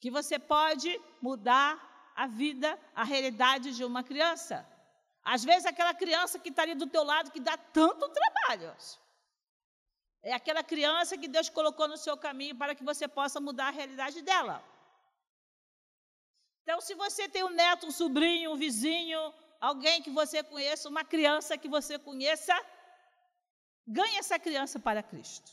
Que 0.00 0.10
você 0.10 0.38
pode 0.38 1.00
mudar 1.20 2.12
a 2.14 2.26
vida, 2.26 2.78
a 2.94 3.04
realidade 3.04 3.74
de 3.74 3.84
uma 3.84 4.04
criança. 4.04 4.66
Às 5.24 5.42
vezes 5.42 5.64
aquela 5.64 5.94
criança 5.94 6.38
que 6.38 6.50
está 6.50 6.62
ali 6.62 6.74
do 6.74 6.86
teu 6.86 7.02
lado 7.02 7.30
que 7.30 7.40
dá 7.40 7.56
tanto 7.56 8.08
trabalho. 8.10 8.76
É 10.22 10.32
aquela 10.32 10.62
criança 10.62 11.16
que 11.16 11.26
Deus 11.26 11.48
colocou 11.48 11.88
no 11.88 11.96
seu 11.96 12.16
caminho 12.16 12.56
para 12.56 12.74
que 12.74 12.84
você 12.84 13.08
possa 13.08 13.40
mudar 13.40 13.68
a 13.68 13.70
realidade 13.70 14.20
dela. 14.22 14.62
Então, 16.64 16.80
se 16.80 16.94
você 16.94 17.28
tem 17.28 17.44
um 17.44 17.50
neto, 17.50 17.86
um 17.86 17.90
sobrinho, 17.90 18.52
um 18.52 18.56
vizinho, 18.56 19.20
alguém 19.60 20.02
que 20.02 20.10
você 20.10 20.42
conheça, 20.42 20.88
uma 20.88 21.04
criança 21.04 21.58
que 21.58 21.68
você 21.68 21.98
conheça, 21.98 22.54
ganhe 23.86 24.16
essa 24.16 24.38
criança 24.38 24.80
para 24.80 25.02
Cristo. 25.02 25.52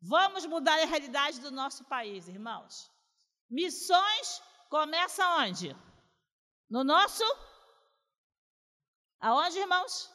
Vamos 0.00 0.46
mudar 0.46 0.80
a 0.80 0.86
realidade 0.86 1.40
do 1.40 1.50
nosso 1.50 1.84
país, 1.84 2.26
irmãos. 2.26 2.90
Missões 3.50 4.42
começa 4.70 5.28
onde? 5.36 5.76
No 6.70 6.82
nosso? 6.82 7.22
Aonde, 9.20 9.58
irmãos? 9.58 10.10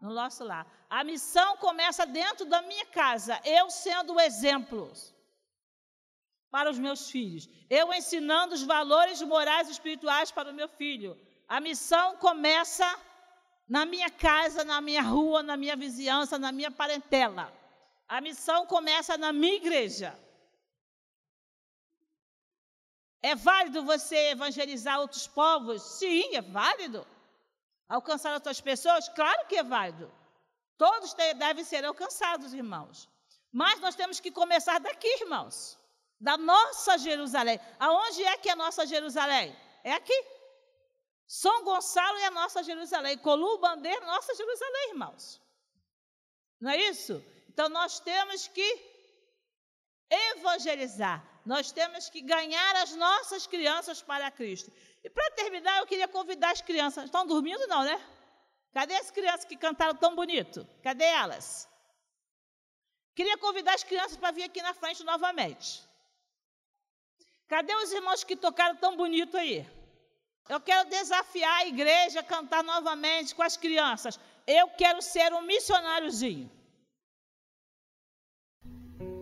No 0.00 0.14
nosso 0.14 0.42
lar. 0.42 0.66
A 0.88 1.04
missão 1.04 1.58
começa 1.58 2.06
dentro 2.06 2.46
da 2.46 2.62
minha 2.62 2.86
casa, 2.86 3.38
eu 3.44 3.68
sendo 3.68 4.14
o 4.14 4.20
exemplo. 4.20 4.90
Para 6.50 6.70
os 6.70 6.78
meus 6.78 7.10
filhos. 7.10 7.48
Eu 7.68 7.92
ensinando 7.92 8.54
os 8.54 8.62
valores 8.62 9.22
morais 9.22 9.68
e 9.68 9.72
espirituais 9.72 10.30
para 10.30 10.50
o 10.50 10.54
meu 10.54 10.68
filho. 10.68 11.18
A 11.48 11.60
missão 11.60 12.16
começa 12.16 12.88
na 13.68 13.84
minha 13.86 14.10
casa, 14.10 14.64
na 14.64 14.80
minha 14.80 15.02
rua, 15.02 15.42
na 15.42 15.56
minha 15.56 15.76
vizinhança, 15.76 16.38
na 16.38 16.50
minha 16.50 16.70
parentela. 16.70 17.52
A 18.08 18.20
missão 18.20 18.66
começa 18.66 19.16
na 19.16 19.32
minha 19.32 19.54
igreja. 19.54 20.18
É 23.22 23.34
válido 23.34 23.84
você 23.84 24.30
evangelizar 24.30 24.98
outros 24.98 25.26
povos? 25.26 25.82
Sim, 25.82 26.34
é 26.34 26.40
válido. 26.40 27.06
Alcançar 27.88 28.34
outras 28.34 28.60
pessoas? 28.60 29.08
Claro 29.08 29.46
que 29.46 29.56
é 29.56 29.62
válido. 29.62 30.10
Todos 30.78 31.14
devem 31.14 31.64
ser 31.64 31.84
alcançados, 31.84 32.54
irmãos. 32.54 33.08
Mas 33.52 33.80
nós 33.80 33.94
temos 33.94 34.18
que 34.18 34.30
começar 34.30 34.78
daqui, 34.80 35.08
irmãos. 35.22 35.79
Da 36.20 36.36
nossa 36.36 36.98
Jerusalém. 36.98 37.58
Aonde 37.78 38.22
é 38.24 38.36
que 38.36 38.48
é 38.48 38.52
a 38.52 38.56
nossa 38.56 38.86
Jerusalém? 38.86 39.56
É 39.82 39.92
aqui. 39.92 40.24
São 41.26 41.64
Gonçalo 41.64 42.18
é 42.18 42.26
a 42.26 42.30
nossa 42.30 42.62
Jerusalém. 42.62 43.16
Colu 43.18 43.58
Bandeira, 43.58 44.04
nossa 44.04 44.34
Jerusalém, 44.34 44.90
irmãos. 44.90 45.40
Não 46.60 46.70
é 46.70 46.76
isso? 46.76 47.24
Então 47.48 47.68
nós 47.68 48.00
temos 48.00 48.48
que 48.48 48.68
evangelizar. 50.10 51.24
Nós 51.46 51.72
temos 51.72 52.10
que 52.10 52.20
ganhar 52.20 52.76
as 52.76 52.94
nossas 52.96 53.46
crianças 53.46 54.02
para 54.02 54.30
Cristo. 54.30 54.70
E 55.02 55.08
para 55.08 55.30
terminar, 55.30 55.78
eu 55.78 55.86
queria 55.86 56.08
convidar 56.08 56.50
as 56.50 56.60
crianças. 56.60 57.04
Estão 57.04 57.26
dormindo, 57.26 57.66
não, 57.66 57.82
né? 57.82 57.98
Cadê 58.72 58.94
as 58.94 59.10
crianças 59.10 59.44
que 59.44 59.56
cantaram 59.56 59.96
tão 59.96 60.14
bonito? 60.14 60.66
Cadê 60.82 61.04
elas? 61.04 61.68
Queria 63.14 63.38
convidar 63.38 63.74
as 63.74 63.84
crianças 63.84 64.16
para 64.16 64.30
vir 64.32 64.44
aqui 64.44 64.62
na 64.62 64.74
frente 64.74 65.02
novamente. 65.02 65.88
Cadê 67.50 67.74
os 67.74 67.92
irmãos 67.92 68.22
que 68.22 68.36
tocaram 68.36 68.76
tão 68.76 68.96
bonito 68.96 69.36
aí? 69.36 69.66
Eu 70.48 70.60
quero 70.60 70.88
desafiar 70.88 71.56
a 71.58 71.66
igreja 71.66 72.20
a 72.20 72.22
cantar 72.22 72.62
novamente 72.62 73.34
com 73.34 73.42
as 73.42 73.56
crianças. 73.56 74.20
Eu 74.46 74.68
quero 74.68 75.02
ser 75.02 75.32
um 75.32 75.42
missionáriozinho. 75.42 76.48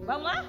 Vamos 0.04 0.24
lá? 0.24 0.44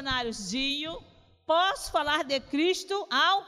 Missionáriozinho, 0.00 1.02
posso 1.46 1.92
falar 1.92 2.24
de 2.24 2.40
Cristo 2.40 3.06
ao 3.10 3.44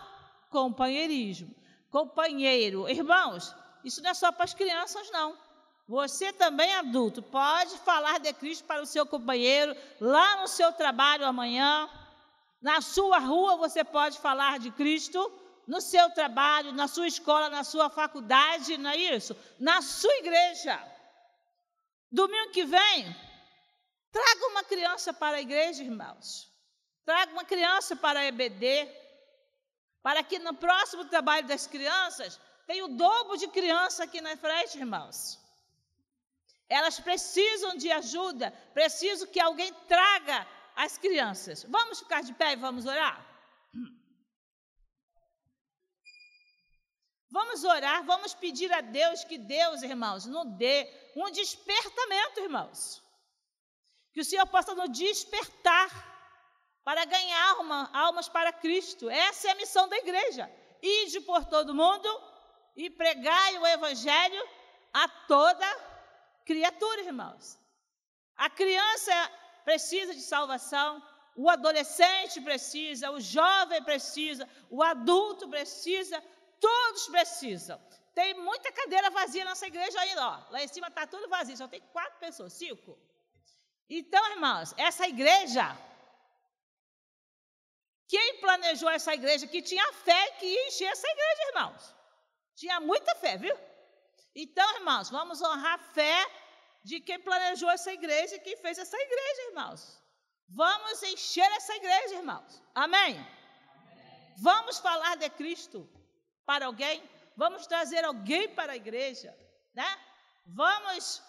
companheirismo. 0.51 1.55
Companheiro. 1.91 2.89
Irmãos, 2.89 3.55
isso 3.85 4.03
não 4.03 4.11
é 4.11 4.15
só 4.15 4.31
para 4.31 4.45
as 4.45 4.55
crianças, 4.55 5.11
não. 5.11 5.37
Você 5.89 6.33
também, 6.33 6.73
adulto, 6.75 7.23
pode 7.23 7.77
falar 7.79 8.21
de 8.21 8.33
Cristo 8.35 8.65
para 8.65 8.83
o 8.83 8.87
seu 8.87 9.05
companheiro, 9.05 9.77
lá 10.01 10.41
no 10.41 10.49
seu 10.49 10.73
trabalho 10.73 11.27
amanhã, 11.27 11.89
na 12.63 12.81
sua 12.81 13.19
rua 13.19 13.57
você 13.57 13.83
pode 13.83 14.19
falar 14.19 14.59
de 14.59 14.71
Cristo, 14.71 15.31
no 15.67 15.81
seu 15.81 16.11
trabalho, 16.11 16.73
na 16.73 16.87
sua 16.87 17.09
escola, 17.09 17.51
na 17.51 17.65
sua 17.65 17.91
faculdade, 17.91 18.79
não 18.79 18.91
é 18.91 18.97
isso? 18.97 19.37
Na 19.59 19.83
sua 19.83 20.15
igreja. 20.17 20.81
Domingo 22.11 22.51
que 22.51 22.65
vem, 22.65 23.17
traga 24.13 24.47
uma 24.53 24.63
criança 24.63 25.13
para 25.13 25.39
a 25.39 25.41
igreja, 25.41 25.83
irmãos. 25.83 26.29
Traga 27.05 27.33
uma 27.33 27.45
criança 27.45 27.97
para 27.97 28.21
a 28.21 28.27
EBD, 28.27 28.67
para 30.03 30.23
que 30.23 30.39
no 30.39 30.55
próximo 30.55 31.05
trabalho 31.07 31.47
das 31.47 31.67
crianças 31.67 32.39
tenha 32.67 32.85
o 32.85 32.95
dobro 33.05 33.37
de 33.37 33.49
criança 33.49 34.05
aqui 34.05 34.21
na 34.21 34.37
frente, 34.37 34.79
irmãos. 34.79 35.41
Elas 36.69 37.01
precisam 37.01 37.77
de 37.77 37.91
ajuda, 37.91 38.51
precisam 38.73 39.27
que 39.29 39.41
alguém 39.41 39.73
traga 39.89 40.47
as 40.77 40.97
crianças. 40.97 41.65
Vamos 41.65 41.99
ficar 41.99 42.23
de 42.23 42.33
pé 42.33 42.53
e 42.53 42.57
vamos 42.57 42.87
orar? 42.87 43.19
Vamos 47.31 47.65
orar, 47.65 48.05
vamos 48.05 48.35
pedir 48.35 48.71
a 48.73 48.83
Deus 48.83 49.25
que 49.25 49.39
Deus, 49.39 49.83
irmãos, 49.83 50.27
nos 50.27 50.47
dê 50.57 50.79
um 51.17 51.31
despertamento, 51.31 52.41
irmãos. 52.41 53.03
Que 54.13 54.21
o 54.21 54.25
Senhor 54.25 54.47
possa 54.47 54.75
nos 54.75 54.91
despertar 54.91 55.91
para 56.85 57.05
ganhar 57.05 57.51
alma, 57.51 57.91
almas 57.93 58.29
para 58.29 58.53
Cristo. 58.53 59.09
Essa 59.09 59.49
é 59.49 59.51
a 59.53 59.57
missão 59.57 59.89
da 59.89 59.97
igreja. 59.97 60.51
Ide 60.83 61.21
por 61.21 61.45
todo 61.45 61.75
mundo 61.75 62.09
e 62.77 62.91
pregai 62.91 63.59
o 63.59 63.67
Evangelho 63.67 64.49
a 64.93 65.09
toda 65.27 65.67
criatura, 66.45 67.03
irmãos. 67.03 67.59
A 68.37 68.51
criança 68.51 69.31
precisa 69.65 70.15
de 70.15 70.23
salvação, 70.23 71.03
o 71.37 71.49
adolescente 71.49 72.41
precisa, 72.41 73.11
o 73.11 73.21
jovem 73.21 73.83
precisa, 73.83 74.49
o 74.69 74.83
adulto 74.83 75.49
precisa, 75.49 76.23
todos 76.61 77.07
precisam. 77.09 77.81
Tem 78.15 78.35
muita 78.35 78.71
cadeira 78.73 79.11
vazia 79.11 79.45
nessa 79.45 79.67
igreja 79.67 79.99
ainda, 80.01 80.29
ó. 80.29 80.51
Lá 80.51 80.63
em 80.63 80.69
cima 80.69 80.89
está 80.89 81.07
tudo 81.07 81.29
vazio, 81.29 81.57
só 81.57 81.69
tem 81.69 81.81
quatro 81.93 82.19
pessoas, 82.19 82.53
cinco. 82.53 82.99
Então, 83.89 84.25
irmãos, 84.33 84.75
essa 84.77 85.07
igreja, 85.07 85.77
quem 88.09 88.41
planejou 88.41 88.91
essa 88.91 89.13
igreja, 89.15 89.47
que 89.47 89.63
tinha 89.63 89.93
fé 89.93 90.31
que 90.33 90.47
ia 90.47 90.67
encher 90.69 90.91
essa 90.93 91.09
igreja, 91.09 91.49
irmãos. 91.49 91.95
Tinha 92.55 92.81
muita 92.81 93.15
fé, 93.17 93.37
viu? 93.37 93.57
Então, 94.35 94.77
irmãos, 94.77 95.11
vamos 95.11 95.43
honrar 95.43 95.75
a 95.75 95.85
fé 95.95 96.27
de 96.85 97.01
quem 97.01 97.21
planejou 97.21 97.71
essa 97.71 97.93
igreja 97.93 98.37
e 98.37 98.41
quem 98.41 98.57
fez 98.57 98.79
essa 98.79 98.97
igreja, 98.97 99.43
irmãos. 99.51 100.03
Vamos 100.49 101.03
encher 101.03 101.51
essa 101.53 101.75
igreja, 101.77 102.17
irmãos. 102.17 102.63
Amém? 102.75 103.15
Amém? 103.15 104.35
Vamos 104.39 104.79
falar 104.79 105.17
de 105.17 105.29
Cristo 105.31 105.89
para 106.45 106.67
alguém. 106.67 107.03
Vamos 107.37 107.67
trazer 107.67 108.05
alguém 108.05 108.49
para 108.55 108.73
a 108.73 108.77
igreja, 108.77 109.37
né? 109.75 109.91
Vamos. 110.47 111.23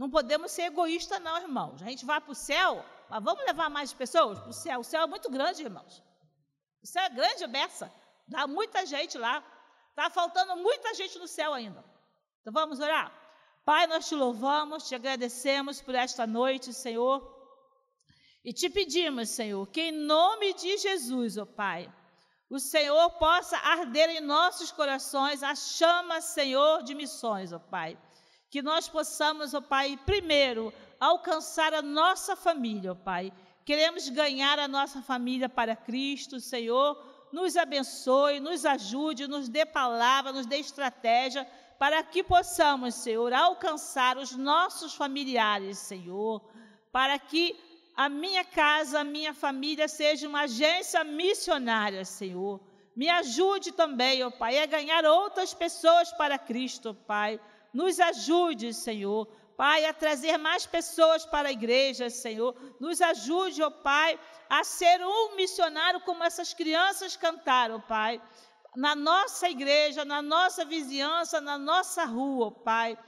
Não 0.00 0.08
podemos 0.08 0.50
ser 0.50 0.62
egoístas, 0.62 1.20
não, 1.20 1.36
irmãos. 1.36 1.82
A 1.82 1.84
gente 1.84 2.06
vai 2.06 2.18
para 2.18 2.32
o 2.32 2.34
céu, 2.34 2.82
mas 3.10 3.22
vamos 3.22 3.44
levar 3.44 3.68
mais 3.68 3.92
pessoas 3.92 4.38
para 4.38 4.48
o 4.48 4.52
céu. 4.54 4.80
O 4.80 4.82
céu 4.82 5.02
é 5.02 5.06
muito 5.06 5.28
grande, 5.28 5.62
irmãos. 5.62 6.02
O 6.82 6.86
céu 6.86 7.02
é 7.02 7.10
grande, 7.10 7.46
beça. 7.46 7.92
Dá 8.26 8.46
muita 8.46 8.86
gente 8.86 9.18
lá. 9.18 9.44
Está 9.90 10.08
faltando 10.08 10.56
muita 10.56 10.94
gente 10.94 11.18
no 11.18 11.28
céu 11.28 11.52
ainda. 11.52 11.84
Então 12.40 12.50
vamos 12.50 12.80
orar. 12.80 13.12
Pai, 13.62 13.86
nós 13.88 14.08
te 14.08 14.14
louvamos, 14.14 14.88
te 14.88 14.94
agradecemos 14.94 15.82
por 15.82 15.94
esta 15.94 16.26
noite, 16.26 16.72
Senhor. 16.72 17.18
E 18.42 18.54
te 18.54 18.70
pedimos, 18.70 19.28
Senhor, 19.28 19.66
que 19.66 19.82
em 19.82 19.92
nome 19.92 20.54
de 20.54 20.78
Jesus, 20.78 21.36
ó 21.36 21.44
Pai, 21.44 21.92
o 22.48 22.58
Senhor 22.58 23.10
possa 23.18 23.58
arder 23.58 24.08
em 24.08 24.20
nossos 24.20 24.72
corações 24.72 25.42
a 25.42 25.54
chama, 25.54 26.22
Senhor, 26.22 26.84
de 26.84 26.94
missões, 26.94 27.52
ó 27.52 27.58
Pai. 27.58 27.98
Que 28.50 28.60
nós 28.60 28.88
possamos, 28.88 29.54
ó 29.54 29.60
Pai, 29.60 29.98
primeiro 30.04 30.72
alcançar 30.98 31.72
a 31.72 31.80
nossa 31.80 32.34
família, 32.36 32.92
ó 32.92 32.94
Pai. 32.94 33.32
Queremos 33.64 34.08
ganhar 34.08 34.58
a 34.58 34.66
nossa 34.66 35.00
família 35.00 35.48
para 35.48 35.76
Cristo, 35.76 36.40
Senhor. 36.40 37.00
Nos 37.32 37.56
abençoe, 37.56 38.40
nos 38.40 38.66
ajude, 38.66 39.28
nos 39.28 39.48
dê 39.48 39.64
palavra, 39.64 40.32
nos 40.32 40.46
dê 40.46 40.56
estratégia 40.56 41.46
para 41.78 42.02
que 42.02 42.22
possamos, 42.22 42.94
Senhor, 42.94 43.32
alcançar 43.32 44.18
os 44.18 44.32
nossos 44.32 44.94
familiares, 44.94 45.78
Senhor, 45.78 46.42
para 46.92 47.18
que 47.18 47.58
a 47.96 48.08
minha 48.08 48.44
casa, 48.44 49.00
a 49.00 49.04
minha 49.04 49.32
família 49.32 49.88
seja 49.88 50.28
uma 50.28 50.42
agência 50.42 51.02
missionária, 51.04 52.04
Senhor. 52.04 52.60
Me 52.94 53.08
ajude 53.08 53.72
também, 53.72 54.22
ó 54.22 54.28
oh 54.28 54.30
Pai, 54.32 54.58
a 54.58 54.66
ganhar 54.66 55.04
outras 55.06 55.54
pessoas 55.54 56.12
para 56.12 56.36
Cristo, 56.36 56.94
Pai. 57.06 57.40
Nos 57.72 57.98
ajude, 58.00 58.74
Senhor. 58.74 59.26
Pai, 59.56 59.84
a 59.84 59.92
trazer 59.92 60.38
mais 60.38 60.64
pessoas 60.64 61.26
para 61.26 61.48
a 61.48 61.52
igreja, 61.52 62.08
Senhor. 62.08 62.54
Nos 62.80 63.00
ajude, 63.00 63.62
ó 63.62 63.68
oh 63.68 63.70
Pai, 63.70 64.18
a 64.48 64.64
ser 64.64 65.00
um 65.04 65.36
missionário 65.36 66.00
como 66.00 66.24
essas 66.24 66.54
crianças 66.54 67.16
cantaram, 67.16 67.80
Pai 67.80 68.20
na 68.76 68.94
nossa 68.94 69.48
igreja, 69.48 70.04
na 70.04 70.22
nossa 70.22 70.64
vizinhança, 70.64 71.40
na 71.40 71.58
nossa 71.58 72.04
rua, 72.04 72.46
oh 72.46 72.52
Pai. 72.52 72.98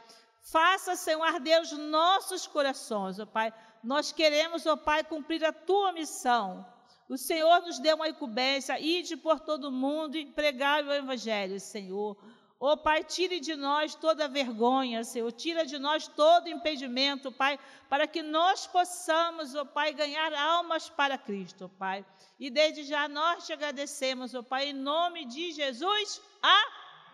Faça, 0.43 0.97
Senhor, 0.97 1.23
arder 1.23 1.61
os 1.63 1.73
nossos 1.73 2.47
corações, 2.47 3.21
ó 3.21 3.27
Pai. 3.27 3.53
Nós 3.83 4.13
queremos, 4.13 4.67
ó 4.67 4.77
Pai, 4.77 5.05
cumprir 5.05 5.45
a 5.45 5.53
tua 5.53 5.93
missão. 5.93 6.67
O 7.09 7.17
Senhor 7.17 7.61
nos 7.63 7.79
deu 7.79 7.97
uma 7.97 8.09
incumbência, 8.09 8.79
ide 8.81 9.17
por 9.17 9.39
todo 9.39 9.71
mundo 9.71 10.17
e 10.17 10.27
pregar 10.27 10.85
o 10.85 10.93
Evangelho, 10.93 11.61
Senhor. 11.61 12.17
Ó 12.65 12.75
oh, 12.75 12.77
Pai, 12.77 13.03
tire 13.03 13.41
de 13.41 13.57
nós 13.57 13.97
toda 13.97 14.29
vergonha, 14.29 15.03
Senhor. 15.03 15.33
Tira 15.33 15.67
de 15.67 15.81
nós 15.81 16.07
todo 16.07 16.49
impedimento, 16.49 17.33
Pai, 17.33 17.59
para 17.89 18.07
que 18.07 18.23
nós 18.23 18.69
possamos, 18.69 19.57
ó 19.57 19.63
oh, 19.63 19.67
Pai, 19.67 19.93
ganhar 19.93 20.33
almas 20.33 20.89
para 20.89 21.19
Cristo, 21.19 21.69
Pai. 21.77 22.07
E 22.39 22.49
desde 22.49 22.85
já 22.85 23.09
nós 23.09 23.47
te 23.47 23.53
agradecemos, 23.53 24.33
ó 24.33 24.39
oh, 24.39 24.43
Pai, 24.45 24.69
em 24.69 24.73
nome 24.73 25.25
de 25.25 25.51
Jesus. 25.51 26.23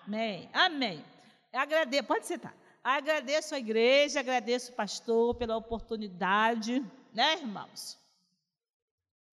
Amém. 0.07 0.51
Amém. 0.53 1.03
Agradeço, 1.51 2.05
pode 2.05 2.27
sentar. 2.27 2.55
Agradeço 2.85 3.55
a 3.55 3.59
igreja, 3.59 4.21
agradeço 4.21 4.73
o 4.73 4.75
pastor 4.75 5.35
pela 5.35 5.57
oportunidade, 5.57 6.85
né, 7.15 7.39
irmãos? 7.39 7.99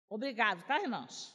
Obrigado, 0.07 0.64
tá, 0.68 0.80
irmãos? 0.80 1.34